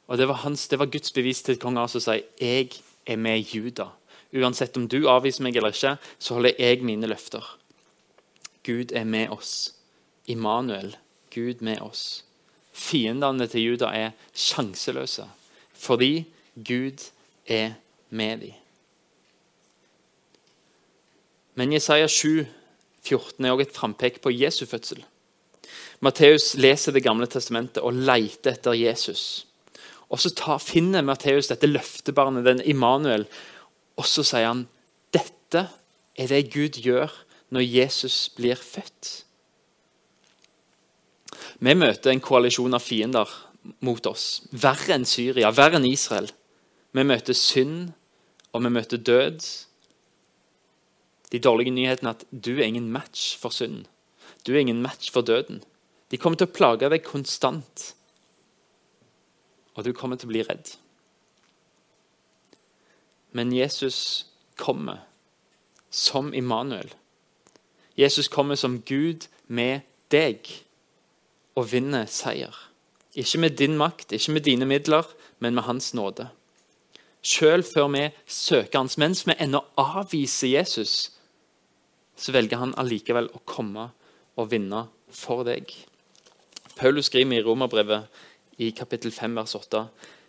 Og 0.10 0.18
Det 0.18 0.28
var, 0.28 0.42
hans, 0.42 0.68
det 0.68 0.80
var 0.80 0.89
Guds 0.89 1.12
bevis 1.13 1.44
til 1.46 1.60
kong 1.62 1.78
Asa 1.78 2.00
å 2.00 2.01
si 2.01 2.18
jeg 2.42 2.72
er 3.06 3.18
med 3.22 3.46
Juda. 3.54 3.92
Uansett 4.34 4.78
om 4.78 4.88
du 4.89 5.04
avviser 5.10 5.46
meg 5.46 5.58
eller 5.58 5.74
ikke, 5.74 5.98
så 6.18 6.38
holder 6.38 6.58
jeg 6.58 6.82
mine 6.86 7.10
løfter. 7.10 7.46
Gud 8.66 8.92
er 8.92 9.06
med 9.06 9.30
oss. 9.30 9.75
Immanuel, 10.30 10.96
Gud 11.34 11.62
med 11.66 11.82
oss. 11.86 12.24
Fiendene 12.74 13.46
til 13.50 13.72
Juda 13.72 13.94
er 13.94 14.16
sjanseløse 14.34 15.28
fordi 15.80 16.25
Gud 16.68 17.06
er 17.48 17.78
med 18.10 18.42
dem. 18.42 18.56
Men 21.56 21.72
Jesaja 21.72 22.08
7, 22.08 22.46
14 23.04 23.46
er 23.46 23.54
også 23.54 23.63
et 23.63 23.78
frampek 23.78 24.20
på 24.24 24.34
Jesu 24.34 24.66
fødsel. 24.66 25.06
Matteus 26.04 26.54
leser 26.56 26.92
Det 26.92 27.04
gamle 27.04 27.28
testamentet 27.28 27.84
og 27.84 27.94
leter 27.94 28.58
etter 28.58 28.75
Jesus. 28.75 29.46
Og 30.10 30.20
Så 30.20 30.34
tar, 30.34 30.58
finner 30.60 31.06
Matteus 31.06 31.51
dette 31.51 31.70
løftebarnet, 31.70 32.46
den 32.46 32.62
Immanuel, 32.66 33.28
og 34.00 34.08
så 34.08 34.24
sier 34.25 34.48
han 34.50 34.68
dette 35.13 35.68
er 36.20 36.30
det 36.32 36.50
Gud 36.54 36.80
gjør 36.82 37.13
når 37.54 37.66
Jesus 37.66 38.30
blir 38.38 38.58
født. 38.58 39.24
Vi 41.60 41.75
møter 41.75 42.13
en 42.13 42.24
koalisjon 42.24 42.74
av 42.78 42.84
fiender 42.84 43.30
mot 43.86 44.06
oss. 44.08 44.42
Verre 44.51 44.96
enn 44.96 45.08
Syria, 45.08 45.51
verre 45.51 45.80
enn 45.80 45.88
Israel. 45.89 46.30
Vi 46.96 47.06
møter 47.06 47.38
synd, 47.38 47.92
og 48.54 48.63
vi 48.66 48.72
møter 48.74 49.01
død. 49.01 49.44
De 51.30 51.42
dårlige 51.44 51.74
nyhetene 51.75 52.13
er 52.13 52.18
at 52.18 52.25
du 52.32 52.56
er 52.58 52.68
ingen 52.70 52.89
match 52.94 53.36
for 53.38 53.54
synden. 53.54 53.86
Du 54.48 54.54
er 54.54 54.63
ingen 54.63 54.82
match 54.82 55.12
for 55.13 55.25
døden. 55.25 55.62
De 56.10 56.18
kommer 56.18 56.39
til 56.39 56.50
å 56.50 56.56
plage 56.56 56.89
deg 56.89 57.06
konstant, 57.06 57.92
og 59.79 59.86
du 59.88 59.93
kommer 59.95 60.19
til 60.19 60.27
å 60.27 60.33
bli 60.33 60.43
redd. 60.43 60.74
Men 63.31 63.53
Jesus 63.55 64.27
kommer 64.59 65.05
som 65.89 66.33
Immanuel. 66.36 66.91
Jesus 67.95 68.27
kommer 68.27 68.59
som 68.59 68.81
Gud 68.83 69.29
med 69.48 69.86
deg 70.12 70.50
og 71.55 71.69
vinner 71.71 72.09
seier. 72.12 72.55
Ikke 73.15 73.39
med 73.39 73.55
din 73.59 73.77
makt, 73.79 74.12
ikke 74.12 74.36
med 74.36 74.45
dine 74.45 74.67
midler, 74.67 75.07
men 75.39 75.55
med 75.55 75.63
hans 75.63 75.93
nåde. 75.93 76.27
Selv 77.24 77.63
før 77.63 77.88
vi 77.95 78.09
søker 78.27 78.79
hans, 78.79 78.98
mens 78.98 79.25
vi 79.27 79.36
ennå 79.39 79.63
avviser 79.79 80.51
Jesus, 80.59 81.12
så 82.15 82.36
velger 82.36 82.59
han 82.59 82.75
allikevel 82.79 83.31
å 83.31 83.41
komme 83.48 83.89
og 84.36 84.51
vinne 84.51 84.86
for 85.12 85.48
deg. 85.48 85.71
Paulus 86.79 87.09
skriver 87.12 87.39
i 87.39 87.43
Romerbrevet 87.43 88.07
i 88.60 88.70
kapittel 88.75 89.12
5, 89.12 89.36
vers 89.36 89.56
8.: 89.56 89.88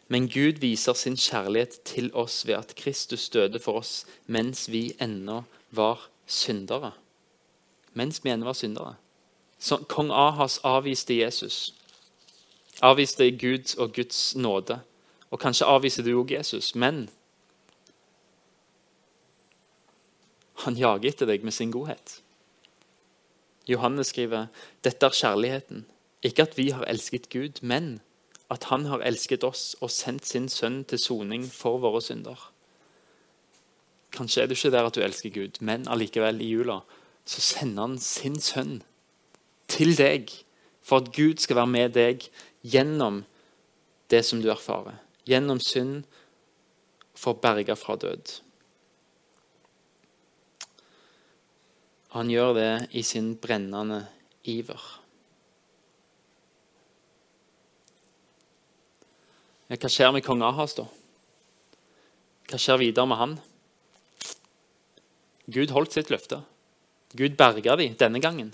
Men 0.09 0.29
Gud 0.29 0.61
viser 0.63 0.93
sin 0.93 1.17
kjærlighet 1.17 1.81
til 1.85 2.11
oss 2.15 2.47
ved 2.47 2.55
at 2.55 2.75
Kristus 2.77 3.29
døde 3.29 3.59
for 3.59 3.83
oss 3.83 4.07
mens 4.27 4.69
vi 4.71 4.93
ennå 5.01 5.43
var 5.71 6.09
syndere. 6.27 6.93
Mens 7.93 8.25
vi 8.25 8.31
ennå 8.31 8.47
var 8.47 8.53
syndere. 8.53 8.95
Så 9.59 9.77
Kong 9.89 10.11
Ahas 10.11 10.61
avviste 10.65 11.19
Jesus. 11.19 11.75
Avviste 12.83 13.31
Gud 13.31 13.75
og 13.79 13.93
Guds 13.93 14.37
nåde. 14.37 14.81
Og 15.31 15.39
kanskje 15.39 15.67
avviser 15.67 16.03
du 16.03 16.15
òg 16.23 16.31
Jesus, 16.33 16.75
men 16.75 17.09
Han 20.65 20.77
jager 20.77 21.09
etter 21.09 21.27
deg 21.27 21.45
med 21.45 21.55
sin 21.57 21.71
godhet. 21.73 22.19
Johannes 23.69 24.11
skriver 24.13 24.51
dette 24.85 25.07
er 25.07 25.17
kjærligheten. 25.17 25.87
Ikke 26.23 26.43
at 26.43 26.57
vi 26.59 26.69
har 26.71 26.85
elsket 26.85 27.31
Gud, 27.33 27.63
men 27.63 28.01
at 28.50 28.66
Han 28.71 28.87
har 28.90 29.04
elsket 29.07 29.45
oss 29.47 29.76
og 29.80 29.92
sendt 29.95 30.26
sin 30.26 30.49
sønn 30.50 30.83
til 30.85 30.99
soning 30.99 31.47
for 31.47 31.78
våre 31.83 32.02
synder. 32.02 32.38
Kanskje 34.11 34.42
er 34.42 34.50
du 34.50 34.57
ikke 34.57 34.73
der 34.75 34.88
at 34.88 34.97
du 34.97 35.02
elsker 35.07 35.30
Gud, 35.30 35.61
men 35.62 35.87
allikevel, 35.88 36.42
i 36.42 36.50
jula 36.50 36.80
så 37.25 37.40
sender 37.45 37.87
Han 37.87 37.99
sin 38.02 38.40
sønn 38.42 38.80
til 39.71 39.95
deg 39.95 40.33
for 40.83 41.04
at 41.04 41.12
Gud 41.14 41.38
skal 41.38 41.61
være 41.61 41.71
med 41.71 41.95
deg 41.95 42.26
gjennom 42.66 43.23
det 44.11 44.25
som 44.26 44.42
du 44.42 44.50
erfarer. 44.50 44.99
Gjennom 45.28 45.61
synd 45.62 46.09
for 47.14 47.37
å 47.37 47.42
berge 47.42 47.76
fra 47.78 47.95
død. 48.00 48.40
Han 52.16 52.33
gjør 52.33 52.57
det 52.57 52.73
i 52.99 53.04
sin 53.07 53.37
brennende 53.38 54.02
iver. 54.42 54.83
Hva 59.71 59.87
skjer 59.87 60.11
med 60.11 60.25
kong 60.27 60.41
Ahas, 60.43 60.75
da? 60.75 60.89
Hva 62.50 62.59
skjer 62.59 62.81
videre 62.81 63.07
med 63.07 63.21
han? 63.21 63.35
Gud 65.50 65.71
holdt 65.71 65.95
sitt 65.95 66.09
løfte. 66.11 66.41
Gud 67.15 67.37
berga 67.39 67.77
dem 67.79 67.95
denne 67.99 68.19
gangen. 68.23 68.50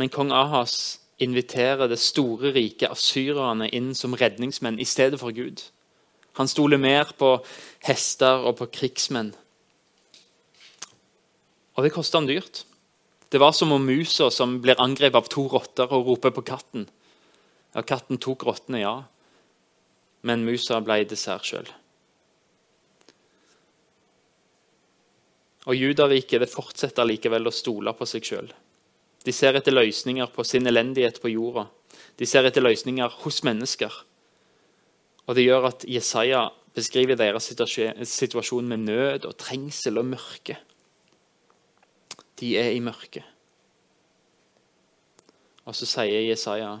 Men 0.00 0.08
kong 0.12 0.32
Ahas 0.32 0.98
inviterer 1.20 1.88
det 1.88 1.98
store 2.00 2.54
riket 2.56 2.92
asyrerne 2.92 3.68
inn 3.68 3.92
som 3.96 4.16
redningsmenn 4.16 4.80
i 4.80 4.88
stedet 4.88 5.20
for 5.20 5.32
Gud. 5.36 5.60
Han 6.40 6.48
stoler 6.48 6.80
mer 6.80 7.12
på 7.16 7.34
hester 7.84 8.44
og 8.48 8.56
på 8.58 8.68
krigsmenn. 8.78 9.34
Og 11.76 11.84
det 11.84 11.92
kosta 11.92 12.20
han 12.20 12.28
dyrt. 12.28 12.62
Det 13.28 13.40
var 13.40 13.52
som 13.52 13.72
om 13.76 13.84
musa 13.84 14.30
som 14.32 14.56
blir 14.64 14.80
angrepet 14.80 15.20
av 15.20 15.28
to 15.32 15.44
rotter 15.52 15.92
og 15.92 16.08
roper 16.08 16.32
på 16.32 16.44
katten. 16.48 16.86
Ja, 17.76 17.84
katten 17.84 18.20
tok 18.20 18.46
rottene, 18.48 18.80
ja, 18.80 18.94
men 20.22 20.44
musa 20.46 20.80
ble 20.80 21.02
dessert 21.08 21.44
sjøl. 21.48 21.68
Og 25.66 25.74
Judariket 25.74 26.44
det 26.44 26.50
fortsetter 26.52 27.06
likevel 27.08 27.50
å 27.50 27.54
stole 27.54 27.92
på 27.98 28.06
seg 28.06 28.26
sjøl. 28.26 28.52
De 29.26 29.34
ser 29.34 29.58
etter 29.58 29.74
løsninger 29.74 30.30
på 30.30 30.44
sin 30.46 30.68
elendighet 30.70 31.18
på 31.22 31.32
jorda. 31.32 31.66
De 32.16 32.28
ser 32.28 32.46
etter 32.46 32.62
løsninger 32.62 33.18
hos 33.24 33.42
mennesker. 33.42 33.90
Og 35.26 35.34
Det 35.34 35.42
gjør 35.42 35.66
at 35.72 35.84
Jesaja 35.90 36.46
beskriver 36.76 37.18
deres 37.18 37.50
situasjon 37.50 38.68
med 38.68 38.84
nød 38.86 39.26
og 39.26 39.34
trengsel 39.40 39.98
og 39.98 40.06
mørke. 40.12 40.60
De 42.38 42.52
er 42.60 42.70
i 42.76 42.82
mørket. 42.84 43.24
Og 45.66 45.74
så 45.74 45.88
sier 45.88 46.28
Jesaja 46.28 46.76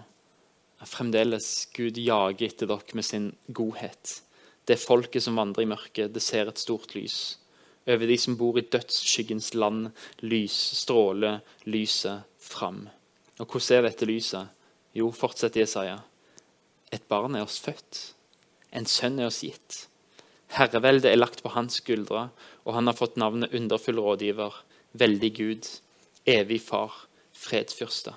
fremdeles 0.84 1.68
Gud 1.72 1.96
jager 1.96 2.50
etter 2.50 2.68
dere 2.68 2.98
med 2.98 3.06
sin 3.06 3.30
godhet. 3.48 4.20
Det 4.68 4.76
folket 4.82 5.24
som 5.24 5.38
vandrer 5.40 5.64
i 5.64 5.70
mørket, 5.70 6.12
det 6.12 6.20
ser 6.20 6.50
et 6.50 6.60
stort 6.60 6.92
lys. 6.96 7.38
Over 7.86 8.10
de 8.10 8.18
som 8.18 8.36
bor 8.36 8.58
i 8.58 8.66
dødsskyggens 8.66 9.54
land, 9.54 9.92
lys, 10.20 10.56
stråler 10.82 11.40
lyset 11.64 12.26
fram. 12.42 12.88
Og 13.38 13.46
hvordan 13.46 13.78
er 13.78 13.88
dette 13.88 14.08
lyset? 14.08 14.52
Jo, 14.96 15.12
fortsetter 15.14 15.62
Jesaja. 15.62 16.00
Et 16.92 17.04
barn 17.08 17.36
er 17.36 17.46
oss 17.46 17.60
født. 17.62 18.00
En 18.74 18.88
sønn 18.90 19.20
er 19.20 19.30
oss 19.30 19.42
gitt. 19.46 19.86
Herreveldet 20.56 21.12
er 21.12 21.20
lagt 21.20 21.42
på 21.44 21.52
hans 21.54 21.78
skuldre, 21.80 22.28
og 22.64 22.74
han 22.74 22.90
har 22.90 22.98
fått 22.98 23.18
navnet 23.20 23.54
underfull 23.54 24.00
rådgiver, 24.02 24.54
veldig 24.98 25.32
Gud, 25.36 25.68
evig 26.26 26.60
far, 26.64 27.06
fredsfyrste. 27.36 28.14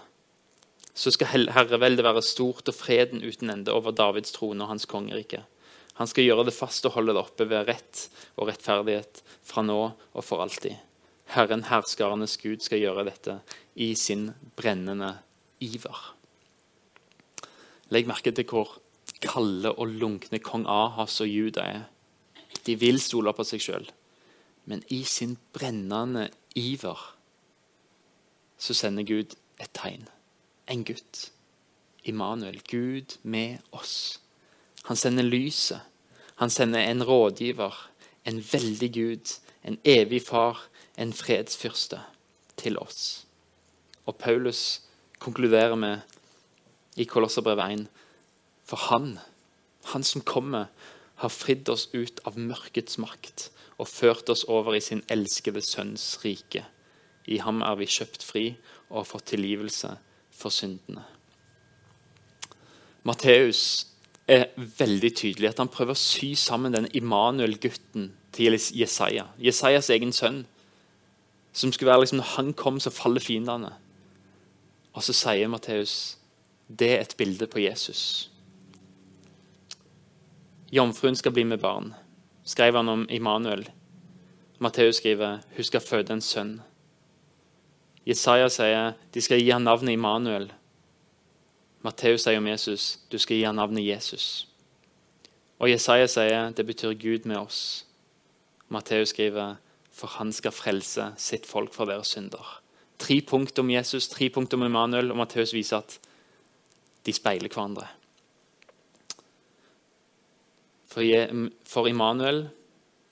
Så 1.00 1.14
skal 1.16 1.48
herreveldet 1.56 2.04
være 2.04 2.24
stort 2.26 2.68
og 2.68 2.76
freden 2.76 3.24
uten 3.24 3.54
ende 3.54 3.72
over 3.72 3.96
Davids 3.96 4.34
trone 4.36 4.66
og 4.66 4.74
hans 4.74 4.88
kongerike. 4.90 5.46
Han 6.00 6.08
skal 6.08 6.26
gjøre 6.28 6.46
det 6.48 6.56
fast 6.56 6.86
og 6.88 6.98
holde 6.98 7.16
det 7.16 7.22
oppe 7.24 7.48
ved 7.48 7.68
rett 7.68 8.06
og 8.36 8.50
rettferdighet 8.50 9.22
fra 9.48 9.64
nå 9.64 9.80
og 9.92 10.24
for 10.24 10.44
alltid. 10.44 10.76
Herren 11.36 11.66
herskarenes 11.70 12.38
Gud 12.42 12.64
skal 12.66 12.82
gjøre 12.82 13.06
dette 13.08 13.40
i 13.76 13.94
sin 14.00 14.30
brennende 14.60 15.14
iver. 15.64 16.00
Legg 17.94 18.08
merke 18.10 18.34
til 18.36 18.48
hvor 18.50 18.78
kalde 19.24 19.72
og 19.76 19.92
lunkne 20.02 20.40
kong 20.44 20.66
Ahas 20.70 21.20
og 21.24 21.30
Juda 21.30 21.66
er. 21.68 21.88
De 22.66 22.76
vil 22.80 23.00
stole 23.04 23.34
på 23.36 23.46
seg 23.48 23.64
sjøl, 23.64 23.90
men 24.70 24.84
i 24.94 25.04
sin 25.08 25.38
brennende 25.56 26.30
iver 26.60 27.02
så 28.60 28.76
sender 28.76 29.08
Gud 29.08 29.36
et 29.60 29.72
tegn. 29.76 30.08
En 30.70 30.84
gutt. 30.84 31.32
Immanuel. 32.04 32.62
Gud 32.70 33.18
med 33.24 33.58
oss. 33.72 34.22
Han 34.84 34.98
sender 34.98 35.24
lyset. 35.24 35.82
Han 36.36 36.50
sender 36.50 36.80
en 36.80 37.04
rådgiver, 37.04 37.90
en 38.26 38.44
veldig 38.52 38.94
Gud, 38.94 39.40
en 39.64 39.80
evig 39.84 40.22
far, 40.28 40.70
en 40.98 41.14
fredsfyrste 41.14 42.00
til 42.58 42.78
oss. 42.80 43.26
Og 44.06 44.16
Paulus 44.16 44.82
konkluderer 45.20 45.76
med 45.76 46.00
i 46.96 47.04
Kolosserbrevet 47.04 47.80
1.: 47.80 47.88
For 48.64 48.78
han, 48.78 49.20
han 49.84 50.04
som 50.04 50.22
kommer, 50.22 50.66
har 51.16 51.30
fridd 51.30 51.70
oss 51.70 51.90
ut 51.94 52.22
av 52.26 52.38
mørkets 52.38 52.98
makt 52.98 53.50
og 53.78 53.88
ført 53.88 54.30
oss 54.30 54.46
over 54.48 54.76
i 54.76 54.80
sin 54.80 55.04
elskede 55.10 55.62
sønns 55.62 56.20
rike. 56.26 56.66
I 57.26 57.38
ham 57.38 57.62
er 57.62 57.76
vi 57.76 57.86
kjøpt 57.86 58.24
fri 58.24 58.46
og 58.90 59.02
har 59.02 59.10
fått 59.12 59.26
tilgivelse 59.34 59.98
for 60.40 60.54
syndene. 60.54 61.04
Matteus 63.04 63.88
er 64.30 64.50
veldig 64.56 65.12
tydelig 65.18 65.50
at 65.50 65.60
han 65.62 65.72
prøver 65.72 65.96
å 65.96 66.00
sy 66.00 66.34
sammen 66.38 66.76
denne 66.76 66.92
Immanuel-gutten 66.96 68.12
til 68.36 68.56
Jesaja. 68.56 69.28
Jesajas 69.42 69.90
egen 69.94 70.14
sønn. 70.14 70.44
Som 71.54 71.74
skulle 71.74 71.92
være 71.92 72.06
liksom, 72.06 72.22
Når 72.22 72.34
han 72.36 72.54
kom, 72.54 72.80
så 72.80 72.90
faller 72.94 73.22
fiendene. 73.22 73.74
Og 74.94 75.04
så 75.04 75.14
sier 75.14 75.48
Matteus 75.48 76.16
det 76.70 76.92
er 76.94 77.02
et 77.02 77.16
bilde 77.18 77.48
på 77.50 77.64
Jesus. 77.64 78.30
Jomfruen 80.72 81.16
skal 81.16 81.34
bli 81.34 81.44
med 81.44 81.58
barn, 81.58 81.96
skrev 82.46 82.76
han 82.78 82.90
om 82.90 83.08
Immanuel. 83.10 83.66
Matteus 84.60 85.00
skriver 85.02 85.40
hun 85.56 85.66
skal 85.66 85.82
føde 85.82 86.14
en 86.14 86.22
sønn. 86.22 86.60
Jesaja 88.10 88.50
sier 88.50 88.96
de 89.14 89.22
skal 89.22 89.42
gi 89.42 89.52
ham 89.54 89.64
navnet 89.68 89.94
Immanuel, 89.94 90.50
Matteus 91.86 92.26
sier 92.26 92.42
om 92.42 92.48
Jesus 92.50 92.98
du 93.12 93.16
skal 93.22 93.38
gi 93.38 93.46
ham 93.48 93.56
navnet 93.56 93.86
Jesus. 93.86 94.48
Og 95.60 95.70
Jesaja 95.72 96.08
sier 96.12 96.52
det 96.56 96.66
betyr 96.68 96.98
Gud 97.00 97.28
med 97.30 97.40
oss. 97.40 97.86
Matteus 98.68 99.14
skriver 99.14 99.58
for 100.00 100.16
han 100.16 100.32
skal 100.36 100.56
frelse 100.56 101.12
sitt 101.20 101.48
folk 101.50 101.74
fra 101.76 101.88
deres 101.90 102.14
synder. 102.16 102.44
Tre 103.00 103.20
punkt 103.24 103.60
om 103.60 103.72
Jesus, 103.72 104.10
tre 104.12 104.30
punkt 104.32 104.54
om 104.56 104.64
Immanuel, 104.64 105.12
og 105.12 105.20
Matteus 105.20 105.54
viser 105.56 105.84
at 105.84 105.98
de 107.08 107.16
speiler 107.16 107.52
hverandre. 107.52 107.88
For, 110.90 111.88
Immanuel, 111.88 112.48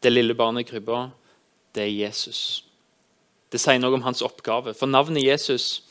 det 0.03 0.11
lille 0.11 0.35
barnet 0.35 0.65
i 0.65 0.69
krybba, 0.71 1.09
det 1.75 1.85
er 1.85 1.93
Jesus. 2.07 2.66
Det 3.51 3.61
sier 3.61 3.79
noe 3.79 3.95
om 3.95 4.05
hans 4.05 4.23
oppgave. 4.25 4.73
For 4.75 4.89
navnet 4.89 5.23
Jesus 5.23 5.83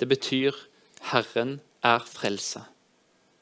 det 0.00 0.08
betyr 0.10 0.56
Herren 1.12 1.60
er 1.82 2.02
frelse. 2.06 2.62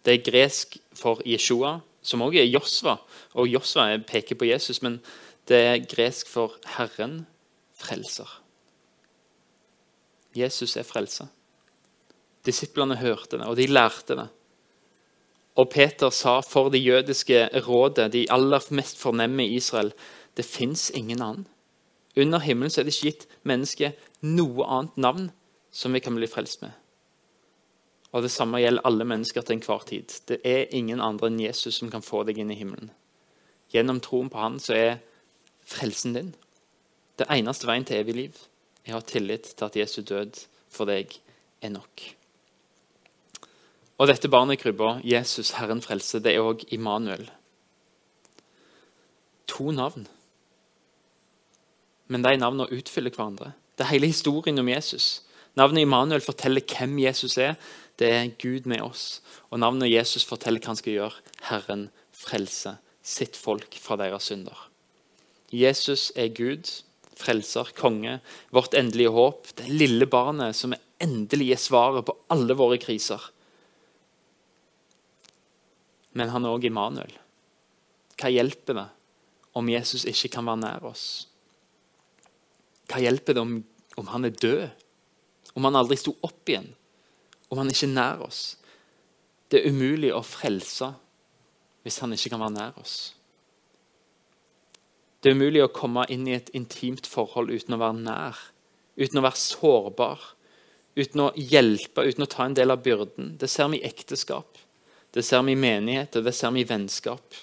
Det 0.05 0.15
er 0.15 0.25
gresk 0.25 0.79
for 0.97 1.21
Jeshua, 1.29 1.81
som 2.03 2.23
også 2.25 2.41
er 2.41 2.49
Josva. 2.49 2.97
Og 3.37 3.49
Josva 3.49 3.91
peker 4.09 4.39
på 4.41 4.49
Jesus, 4.49 4.81
men 4.83 5.01
det 5.49 5.61
er 5.61 5.85
gresk 5.85 6.29
for 6.29 6.57
Herren 6.77 7.27
frelser. 7.77 8.29
Jesus 10.37 10.77
er 10.77 10.87
frelse. 10.87 11.27
Disiplene 12.47 12.97
hørte 12.97 13.37
det, 13.37 13.47
og 13.47 13.57
de 13.57 13.67
lærte 13.67 14.17
det. 14.17 14.29
Og 15.61 15.69
Peter 15.69 16.13
sa 16.15 16.39
for 16.41 16.71
det 16.73 16.81
jødiske 16.81 17.49
rådet, 17.67 18.13
de 18.13 18.27
aller 18.33 18.69
mest 18.71 18.99
fornemme 18.99 19.45
i 19.45 19.57
Israel, 19.59 19.93
det 20.37 20.45
fins 20.45 20.91
ingen 20.95 21.21
annen. 21.21 21.47
Under 22.21 22.43
himmelen 22.45 22.73
er 22.77 22.85
det 22.85 22.95
ikke 22.95 23.11
gitt 23.11 23.27
mennesket 23.49 24.09
noe 24.27 24.67
annet 24.67 24.97
navn 25.01 25.31
som 25.73 25.95
vi 25.95 26.03
kan 26.05 26.17
bli 26.19 26.29
frelst 26.29 26.63
med. 26.63 26.75
Og 28.13 28.23
Det 28.23 28.31
samme 28.31 28.59
gjelder 28.59 28.85
alle 28.85 29.07
mennesker 29.07 29.43
til 29.43 29.57
enhver 29.57 29.87
tid. 29.87 30.11
Det 30.29 30.41
er 30.45 30.75
ingen 30.75 31.01
andre 31.01 31.31
enn 31.31 31.41
Jesus 31.41 31.79
som 31.79 31.91
kan 31.91 32.03
få 32.03 32.25
deg 32.27 32.39
inn 32.39 32.51
i 32.51 32.59
himmelen. 32.59 32.91
Gjennom 33.71 34.01
troen 34.03 34.31
på 34.31 34.39
han 34.43 34.59
så 34.59 34.75
er 34.75 34.97
frelsen 35.63 36.17
din. 36.17 36.33
Det 37.19 37.29
eneste 37.31 37.69
veien 37.69 37.85
til 37.85 38.01
evig 38.01 38.15
liv 38.15 38.47
Jeg 38.87 38.95
har 38.95 39.05
tillit 39.05 39.45
til 39.57 39.65
at 39.65 39.77
Jesu 39.77 40.01
død 40.03 40.47
for 40.73 40.89
deg 40.89 41.13
er 41.61 41.69
nok. 41.71 42.03
Og 44.01 44.09
dette 44.09 44.31
barnet 44.33 44.57
i 44.57 44.63
krybba, 44.63 45.01
Jesus, 45.05 45.53
Herren 45.61 45.83
frelse, 45.85 46.23
det 46.25 46.33
er 46.33 46.41
òg 46.41 46.65
Immanuel. 46.73 47.29
To 49.53 49.71
navn. 49.71 50.09
Men 52.11 52.27
de 52.27 52.35
navnene 52.41 52.71
utfyller 52.75 53.15
hverandre. 53.15 53.53
Det 53.79 53.87
er 53.87 53.95
hele 53.95 54.11
historien 54.11 54.59
om 54.59 54.69
Jesus. 54.69 55.23
Navnet 55.59 55.87
Immanuel 55.87 56.23
forteller 56.25 56.65
hvem 56.67 56.99
Jesus 57.03 57.39
er. 57.39 57.55
Det 57.99 58.11
er 58.11 58.33
Gud 58.43 58.67
med 58.71 58.83
oss. 58.83 59.21
Og 59.51 59.63
navnet 59.63 59.93
Jesus 59.93 60.27
forteller 60.27 60.63
hva 60.63 60.73
han 60.73 60.81
skal 60.81 60.97
gjøre. 60.97 61.25
Herren 61.51 61.89
frelse 62.17 62.77
sitt 63.07 63.39
folk 63.39 63.79
fra 63.81 63.97
deres 64.01 64.29
synder. 64.31 64.67
Jesus 65.51 66.11
er 66.19 66.31
Gud, 66.35 66.69
frelser, 67.19 67.73
konge, 67.79 68.19
vårt 68.55 68.75
endelige 68.79 69.15
håp. 69.15 69.51
Det 69.59 69.71
lille 69.71 70.07
barnet 70.11 70.57
som 70.57 70.75
endelig 71.01 71.53
er 71.55 71.63
svaret 71.63 72.07
på 72.07 72.17
alle 72.31 72.57
våre 72.59 72.79
kriser. 72.83 73.23
Men 76.19 76.31
han 76.35 76.45
er 76.45 76.55
òg 76.55 76.67
Immanuel. 76.67 77.13
Hva 78.21 78.31
hjelper 78.31 78.77
det 78.77 78.89
om 79.57 79.69
Jesus 79.71 80.05
ikke 80.07 80.35
kan 80.37 80.47
være 80.47 80.63
nær 80.67 80.87
oss? 80.91 81.30
Hva 82.91 83.01
hjelper 83.03 83.37
det 83.37 83.43
om, 83.43 83.57
om 84.01 84.11
han 84.11 84.27
er 84.27 84.35
død? 84.35 84.69
Om 85.55 85.67
han 85.67 85.79
aldri 85.79 85.99
sto 85.99 86.17
opp 86.27 86.51
igjen? 86.51 86.71
om 87.51 87.59
han 87.59 87.71
ikke 87.71 87.89
er 87.89 87.95
nær 87.95 88.25
oss. 88.25 88.43
Det 89.51 89.61
er 89.61 89.73
umulig 89.75 90.13
å 90.15 90.23
frelse 90.25 90.93
hvis 91.85 91.99
han 92.05 92.15
ikke 92.15 92.33
kan 92.35 92.45
være 92.45 92.57
nær 92.57 92.77
oss. 92.81 92.97
Det 95.21 95.31
er 95.31 95.37
umulig 95.37 95.65
å 95.65 95.73
komme 95.75 96.07
inn 96.13 96.29
i 96.29 96.37
et 96.37 96.53
intimt 96.57 97.09
forhold 97.11 97.51
uten 97.53 97.77
å 97.77 97.81
være 97.81 98.05
nær, 98.07 98.39
uten 98.97 99.21
å 99.21 99.25
være 99.27 99.43
sårbar, 99.43 100.23
uten 100.97 101.27
å 101.27 101.33
hjelpe, 101.37 102.07
uten 102.07 102.25
å 102.25 102.31
ta 102.31 102.47
en 102.47 102.57
del 102.57 102.73
av 102.73 102.85
byrden. 102.85 103.35
Det 103.41 103.51
ser 103.51 103.69
vi 103.73 103.81
i 103.81 103.89
ekteskap, 103.89 104.61
det 105.13 105.27
ser 105.27 105.43
vi 105.45 105.57
i 105.57 105.61
menigheter, 105.61 106.25
det 106.25 106.37
ser 106.37 106.55
vi 106.55 106.63
i 106.63 106.69
vennskap. 106.69 107.37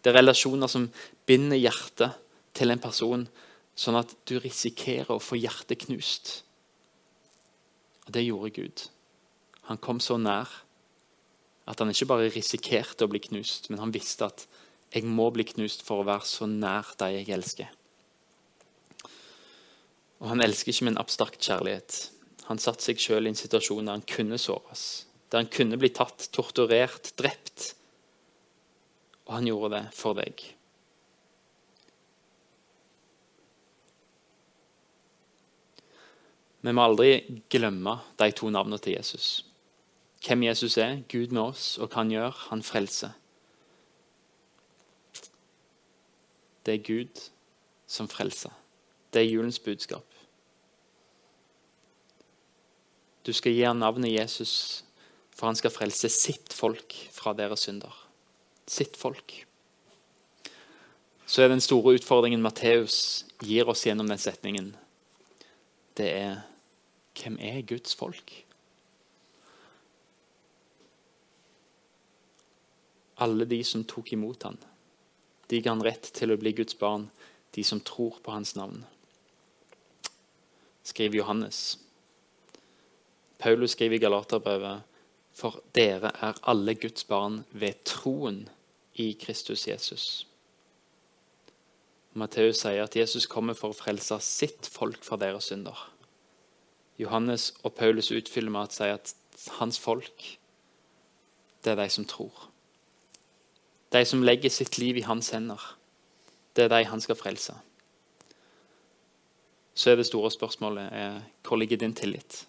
Det 0.00 0.10
er 0.10 0.22
relasjoner 0.22 0.70
som 0.72 0.88
binder 1.28 1.60
hjertet 1.60 2.16
til 2.56 2.72
en 2.72 2.82
person, 2.82 3.28
sånn 3.80 3.96
at 3.96 4.12
du 4.28 4.36
risikerer 4.40 5.14
å 5.14 5.22
få 5.22 5.38
hjertet 5.40 5.86
knust. 5.86 6.32
Og 8.04 8.12
det 8.16 8.26
gjorde 8.26 8.52
Gud. 8.58 8.84
Han 9.70 9.80
kom 9.80 10.02
så 10.04 10.18
nær 10.20 10.50
at 11.70 11.80
han 11.80 11.92
ikke 11.92 12.08
bare 12.10 12.32
risikerte 12.34 13.06
å 13.06 13.10
bli 13.10 13.22
knust, 13.22 13.70
men 13.70 13.80
han 13.80 13.94
visste 13.94 14.26
at 14.26 14.46
jeg 14.90 15.06
må 15.06 15.28
bli 15.32 15.46
knust 15.46 15.84
for 15.86 16.02
å 16.02 16.08
være 16.08 16.26
så 16.26 16.48
nær 16.50 16.88
de 16.98 17.12
jeg 17.14 17.30
elsker. 17.32 17.68
Og 20.20 20.32
han 20.32 20.42
elsker 20.44 20.74
ikke 20.74 20.90
en 20.90 21.00
abstrakt 21.00 21.40
kjærlighet. 21.46 22.00
Han 22.50 22.60
satte 22.60 22.84
seg 22.84 23.00
sjøl 23.00 23.28
i 23.28 23.32
en 23.32 23.38
situasjon 23.38 23.86
der 23.86 23.96
han 23.96 24.08
kunne 24.10 24.40
såres, 24.42 25.06
der 25.30 25.44
han 25.44 25.52
kunne 25.52 25.78
bli 25.80 25.92
tatt, 25.94 26.26
torturert, 26.34 27.14
drept. 27.16 27.70
Og 29.28 29.36
han 29.38 29.46
gjorde 29.48 29.76
det 29.78 29.84
for 29.96 30.18
deg. 30.18 30.42
Vi 36.60 36.72
må 36.76 36.84
aldri 36.84 37.40
glemme 37.52 37.96
de 38.20 38.28
to 38.36 38.50
navnene 38.52 38.78
til 38.82 38.98
Jesus. 38.98 39.46
Hvem 40.20 40.42
Jesus 40.44 40.76
er, 40.76 41.00
Gud 41.08 41.32
med 41.32 41.42
oss, 41.42 41.78
og 41.78 41.88
hva 41.88 42.02
han 42.02 42.12
gjør. 42.12 42.40
Han 42.50 42.62
frelser. 42.64 43.14
Det 46.66 46.74
er 46.74 46.84
Gud 46.84 47.22
som 47.88 48.08
frelser. 48.08 48.52
Det 49.12 49.22
er 49.22 49.30
julens 49.30 49.58
budskap. 49.58 50.04
Du 53.26 53.32
skal 53.32 53.52
gi 53.52 53.64
ham 53.64 53.80
navnet 53.80 54.12
Jesus, 54.12 54.84
for 55.32 55.48
han 55.48 55.56
skal 55.56 55.72
frelse 55.72 56.08
sitt 56.12 56.52
folk 56.56 56.94
fra 57.12 57.32
deres 57.36 57.64
synder. 57.64 57.94
Sitt 58.68 58.96
folk. 59.00 59.34
Så 61.26 61.42
er 61.42 61.48
den 61.48 61.64
store 61.64 61.96
utfordringen 61.96 62.42
Matteus 62.42 63.24
gir 63.40 63.68
oss 63.70 63.86
gjennom 63.86 64.08
den 64.10 64.20
setningen, 64.20 64.74
det 65.96 66.08
er 66.16 66.40
hvem 67.18 67.38
er 67.40 67.62
Guds 67.66 67.94
folk? 67.94 68.32
Alle 73.20 73.44
de 73.44 73.60
som 73.64 73.84
tok 73.84 74.12
imot 74.16 74.46
han. 74.48 74.56
De 75.50 75.60
ga 75.60 75.74
han 75.74 75.84
rett 75.84 76.12
til 76.16 76.32
å 76.32 76.38
bli 76.40 76.54
Guds 76.56 76.78
barn, 76.78 77.08
de 77.52 77.64
som 77.66 77.82
tror 77.82 78.20
på 78.22 78.32
hans 78.32 78.54
navn. 78.56 78.84
Skriver 80.86 81.20
Johannes. 81.20 81.78
Paulus 83.40 83.74
skriver 83.74 83.98
i 83.98 84.04
Galaterbrevet 84.04 84.86
for 85.40 85.60
dere 85.76 86.12
er 86.20 86.40
alle 86.50 86.74
Guds 86.78 87.04
barn 87.08 87.42
ved 87.50 87.84
troen 87.88 88.44
i 89.00 89.12
Kristus 89.20 89.66
Jesus. 89.68 90.26
Matteus 92.12 92.60
sier 92.64 92.82
at 92.84 92.96
Jesus 92.98 93.28
kommer 93.30 93.54
for 93.54 93.72
å 93.72 93.78
frelse 93.78 94.18
sitt 94.24 94.66
folk 94.68 95.04
fra 95.06 95.18
deres 95.20 95.50
synder. 95.52 95.89
Johannes 97.00 97.50
og 97.64 97.74
Paulus 97.74 98.10
utfyller 98.12 98.52
med 98.52 98.68
å 98.68 98.74
si 98.74 98.88
at 98.92 99.14
hans 99.58 99.78
folk, 99.80 100.26
det 101.64 101.72
er 101.72 101.80
de 101.80 101.88
som 101.92 102.04
tror. 102.08 102.48
De 103.92 104.04
som 104.06 104.22
legger 104.22 104.52
sitt 104.52 104.78
liv 104.78 105.00
i 105.00 105.06
hans 105.06 105.32
hender. 105.34 105.60
Det 106.56 106.66
er 106.66 106.72
de 106.72 106.84
han 106.90 107.00
skal 107.00 107.18
frelse. 107.18 107.54
Så 109.74 109.90
er 109.90 109.96
det 109.96 110.06
store 110.06 110.30
spørsmålet 110.30 110.92
er, 110.92 111.20
hvor 111.46 111.56
ligger 111.56 111.80
din 111.80 111.94
tillit? 111.96 112.44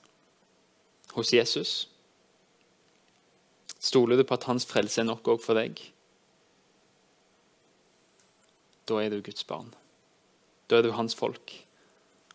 Hos 1.16 1.34
Jesus? 1.34 1.90
Stoler 3.80 4.20
du 4.20 4.24
på 4.24 4.36
at 4.36 4.48
hans 4.50 4.66
frelse 4.68 5.02
er 5.02 5.08
nok 5.08 5.32
òg 5.34 5.42
for 5.44 5.58
deg? 5.58 5.80
Da 8.90 9.00
er 9.00 9.14
du 9.14 9.22
Guds 9.24 9.48
barn. 9.48 9.72
Da 10.68 10.80
er 10.80 10.88
du 10.88 10.92
hans 10.96 11.16
folk, 11.16 11.56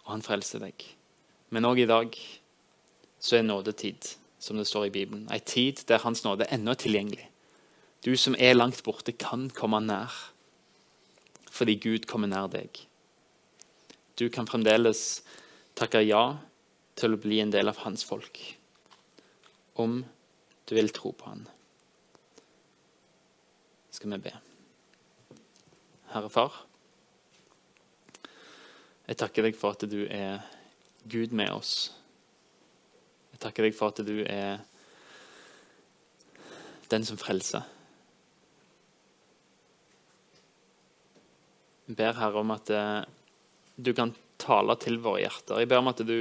og 0.05 0.15
han 0.15 0.25
frelser 0.25 0.65
deg. 0.65 0.96
Men 1.51 1.69
òg 1.69 1.83
i 1.83 1.89
dag 1.89 2.17
så 3.23 3.39
er 3.39 3.47
nådetid, 3.47 4.17
som 4.39 4.59
det 4.59 4.67
står 4.67 4.89
i 4.89 4.95
Bibelen. 4.95 5.27
Ei 5.33 5.41
tid 5.41 5.85
der 5.89 6.03
Hans 6.03 6.25
nåde 6.25 6.49
ennå 6.53 6.75
er 6.75 6.81
tilgjengelig. 6.83 7.29
Du 8.05 8.17
som 8.17 8.37
er 8.39 8.55
langt 8.55 8.83
borte, 8.85 9.13
kan 9.13 9.51
komme 9.51 9.81
nær 9.83 10.15
fordi 11.57 11.79
Gud 11.81 12.05
kommer 12.05 12.29
nær 12.29 12.51
deg. 12.53 12.69
Du 14.21 14.29
kan 14.29 14.49
fremdeles 14.49 15.23
takke 15.77 16.03
ja 16.05 16.37
til 17.01 17.17
å 17.17 17.21
bli 17.21 17.39
en 17.41 17.53
del 17.53 17.71
av 17.73 17.81
hans 17.85 18.05
folk, 18.05 18.41
om 19.81 20.03
du 20.69 20.75
vil 20.77 20.93
tro 20.93 21.15
på 21.17 21.31
han. 21.31 21.47
Skal 23.93 24.13
vi 24.13 24.21
be. 24.27 24.35
Herre 26.13 26.29
Far, 26.33 26.61
jeg 29.07 29.21
takker 29.21 29.49
deg 29.49 29.57
for 29.57 29.77
at 29.77 29.89
du 29.89 30.03
er 30.11 30.45
Gud 31.09 31.35
med 31.37 31.53
oss. 31.55 31.75
Jeg 33.35 33.43
takker 33.45 33.67
deg 33.67 33.77
for 33.77 33.93
at 33.93 34.03
du 34.07 34.23
er 34.25 34.63
den 36.91 37.05
som 37.07 37.19
frelser. 37.21 37.67
Jeg 41.87 41.99
ber 41.99 42.17
Herre 42.19 42.43
om 42.43 42.55
at 42.55 42.71
eh, 42.75 43.03
du 43.77 43.93
kan 43.95 44.15
tale 44.43 44.75
til 44.83 44.99
våre 45.05 45.23
hjerter. 45.23 45.61
Jeg 45.63 45.71
ber 45.71 45.83
om 45.83 45.93
at 45.93 46.03
du 46.07 46.19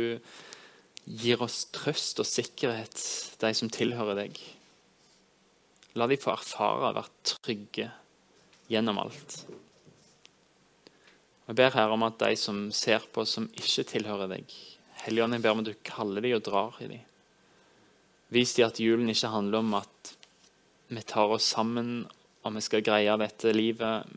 gir 1.06 1.42
oss 1.46 1.66
trøst 1.74 2.22
og 2.22 2.30
sikkerhet, 2.30 3.00
de 3.42 3.54
som 3.58 3.72
tilhører 3.74 4.26
deg. 4.26 4.40
La 5.96 6.10
de 6.12 6.20
få 6.20 6.34
erfare 6.34 6.82
å 6.82 6.86
være 6.90 7.06
trygge 7.32 7.90
gjennom 8.72 9.00
alt. 9.06 9.40
Jeg 11.46 11.58
ber 11.60 11.76
Herre 11.76 11.94
om 11.94 12.06
at 12.08 12.18
de 12.22 12.36
som 12.40 12.68
ser 12.74 13.06
på 13.14 13.26
som 13.30 13.50
ikke 13.54 13.86
tilhører 13.92 14.32
deg 14.32 14.54
Helligånd, 15.06 15.36
jeg 15.38 15.44
ber 15.44 15.54
om 15.54 15.62
at 15.62 15.68
du 15.70 15.76
kaller 15.86 16.24
dem 16.26 16.38
og 16.38 16.46
drar 16.46 16.78
i 16.82 16.88
dem. 16.90 17.02
Vis 18.34 18.56
dem 18.58 18.66
at 18.66 18.80
julen 18.82 19.12
ikke 19.12 19.30
handler 19.30 19.62
om 19.62 19.76
at 19.78 20.16
vi 20.90 21.02
tar 21.06 21.30
oss 21.36 21.52
sammen 21.54 22.08
og 22.46 22.56
vi 22.56 22.64
skal 22.66 22.86
greie 22.86 23.14
dette 23.22 23.54
livet 23.54 24.10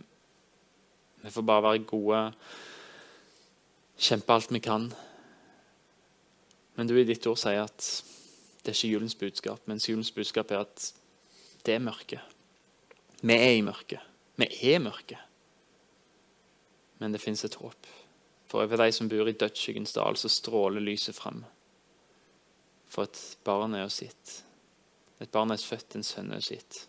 vi 1.22 1.30
får 1.30 1.42
bare 1.42 1.62
være 1.64 1.84
gode, 1.88 2.18
kjempe 3.98 4.34
alt 4.34 4.52
vi 4.54 4.60
kan. 4.62 4.86
Men 6.78 6.86
du 6.86 6.94
i 6.94 7.06
ditt 7.08 7.26
ord 7.26 7.40
sier 7.40 7.64
at 7.64 7.88
det 8.62 8.70
er 8.70 8.76
ikke 8.76 8.92
julens 8.92 9.16
budskap, 9.18 9.64
mens 9.66 9.88
julens 9.88 10.12
budskap 10.14 10.52
er 10.54 10.62
at 10.62 10.90
det 11.66 11.74
er 11.74 11.82
mørke. 11.82 12.20
Vi 13.20 13.34
er 13.34 13.56
i 13.56 13.64
mørket. 13.66 14.04
Vi 14.38 14.46
er 14.70 14.78
mørke. 14.82 15.18
Men 16.98 17.14
det 17.14 17.22
fins 17.22 17.44
et 17.44 17.58
håp. 17.60 17.86
For 18.48 18.64
over 18.64 18.80
de 18.80 18.92
som 18.92 19.08
bor 19.10 19.28
i 19.28 19.36
dødsskyggens 19.36 19.92
dal, 19.96 20.16
så 20.16 20.30
stråler 20.32 20.82
lyset 20.82 21.16
frem. 21.16 21.42
For 22.88 23.04
et 23.04 23.20
barn 23.44 23.76
er 23.76 23.86
oss 23.86 24.00
gitt. 24.02 24.38
Et 25.20 25.30
barn 25.30 25.52
er 25.52 25.60
født, 25.60 25.98
en 25.98 26.06
sønn 26.06 26.32
er 26.32 26.40
oss 26.40 26.48
sitt. 26.52 26.84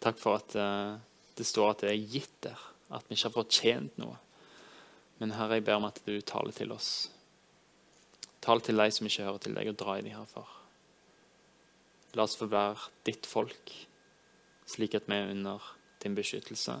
Takk 0.00 0.20
for 0.20 0.40
at 0.40 0.56
uh, 0.56 0.98
det 1.36 1.46
står 1.48 1.72
at 1.72 1.84
det 1.84 1.92
er 1.92 2.12
gitt 2.12 2.36
der, 2.44 2.60
at 2.90 3.08
vi 3.08 3.16
ikke 3.16 3.28
har 3.28 3.36
fortjent 3.36 3.98
noe. 4.00 4.18
Men 5.20 5.34
Herre, 5.36 5.58
jeg 5.58 5.66
ber 5.68 5.80
om 5.80 5.88
at 5.88 6.00
du 6.06 6.14
taler 6.24 6.54
til 6.56 6.72
oss. 6.72 7.10
Tal 8.40 8.62
til 8.64 8.80
de 8.80 8.88
som 8.92 9.08
ikke 9.08 9.26
hører 9.26 9.44
til 9.44 9.56
deg, 9.56 9.68
og 9.68 9.80
dra 9.80 9.98
i 9.98 10.04
de 10.04 10.14
her, 10.14 10.28
far. 10.28 10.56
La 12.16 12.24
oss 12.24 12.36
få 12.36 12.48
være 12.50 12.88
ditt 13.06 13.28
folk, 13.28 13.72
slik 14.68 14.96
at 14.96 15.08
vi 15.08 15.18
er 15.18 15.32
under 15.32 15.64
din 16.02 16.16
beskyttelse 16.16 16.80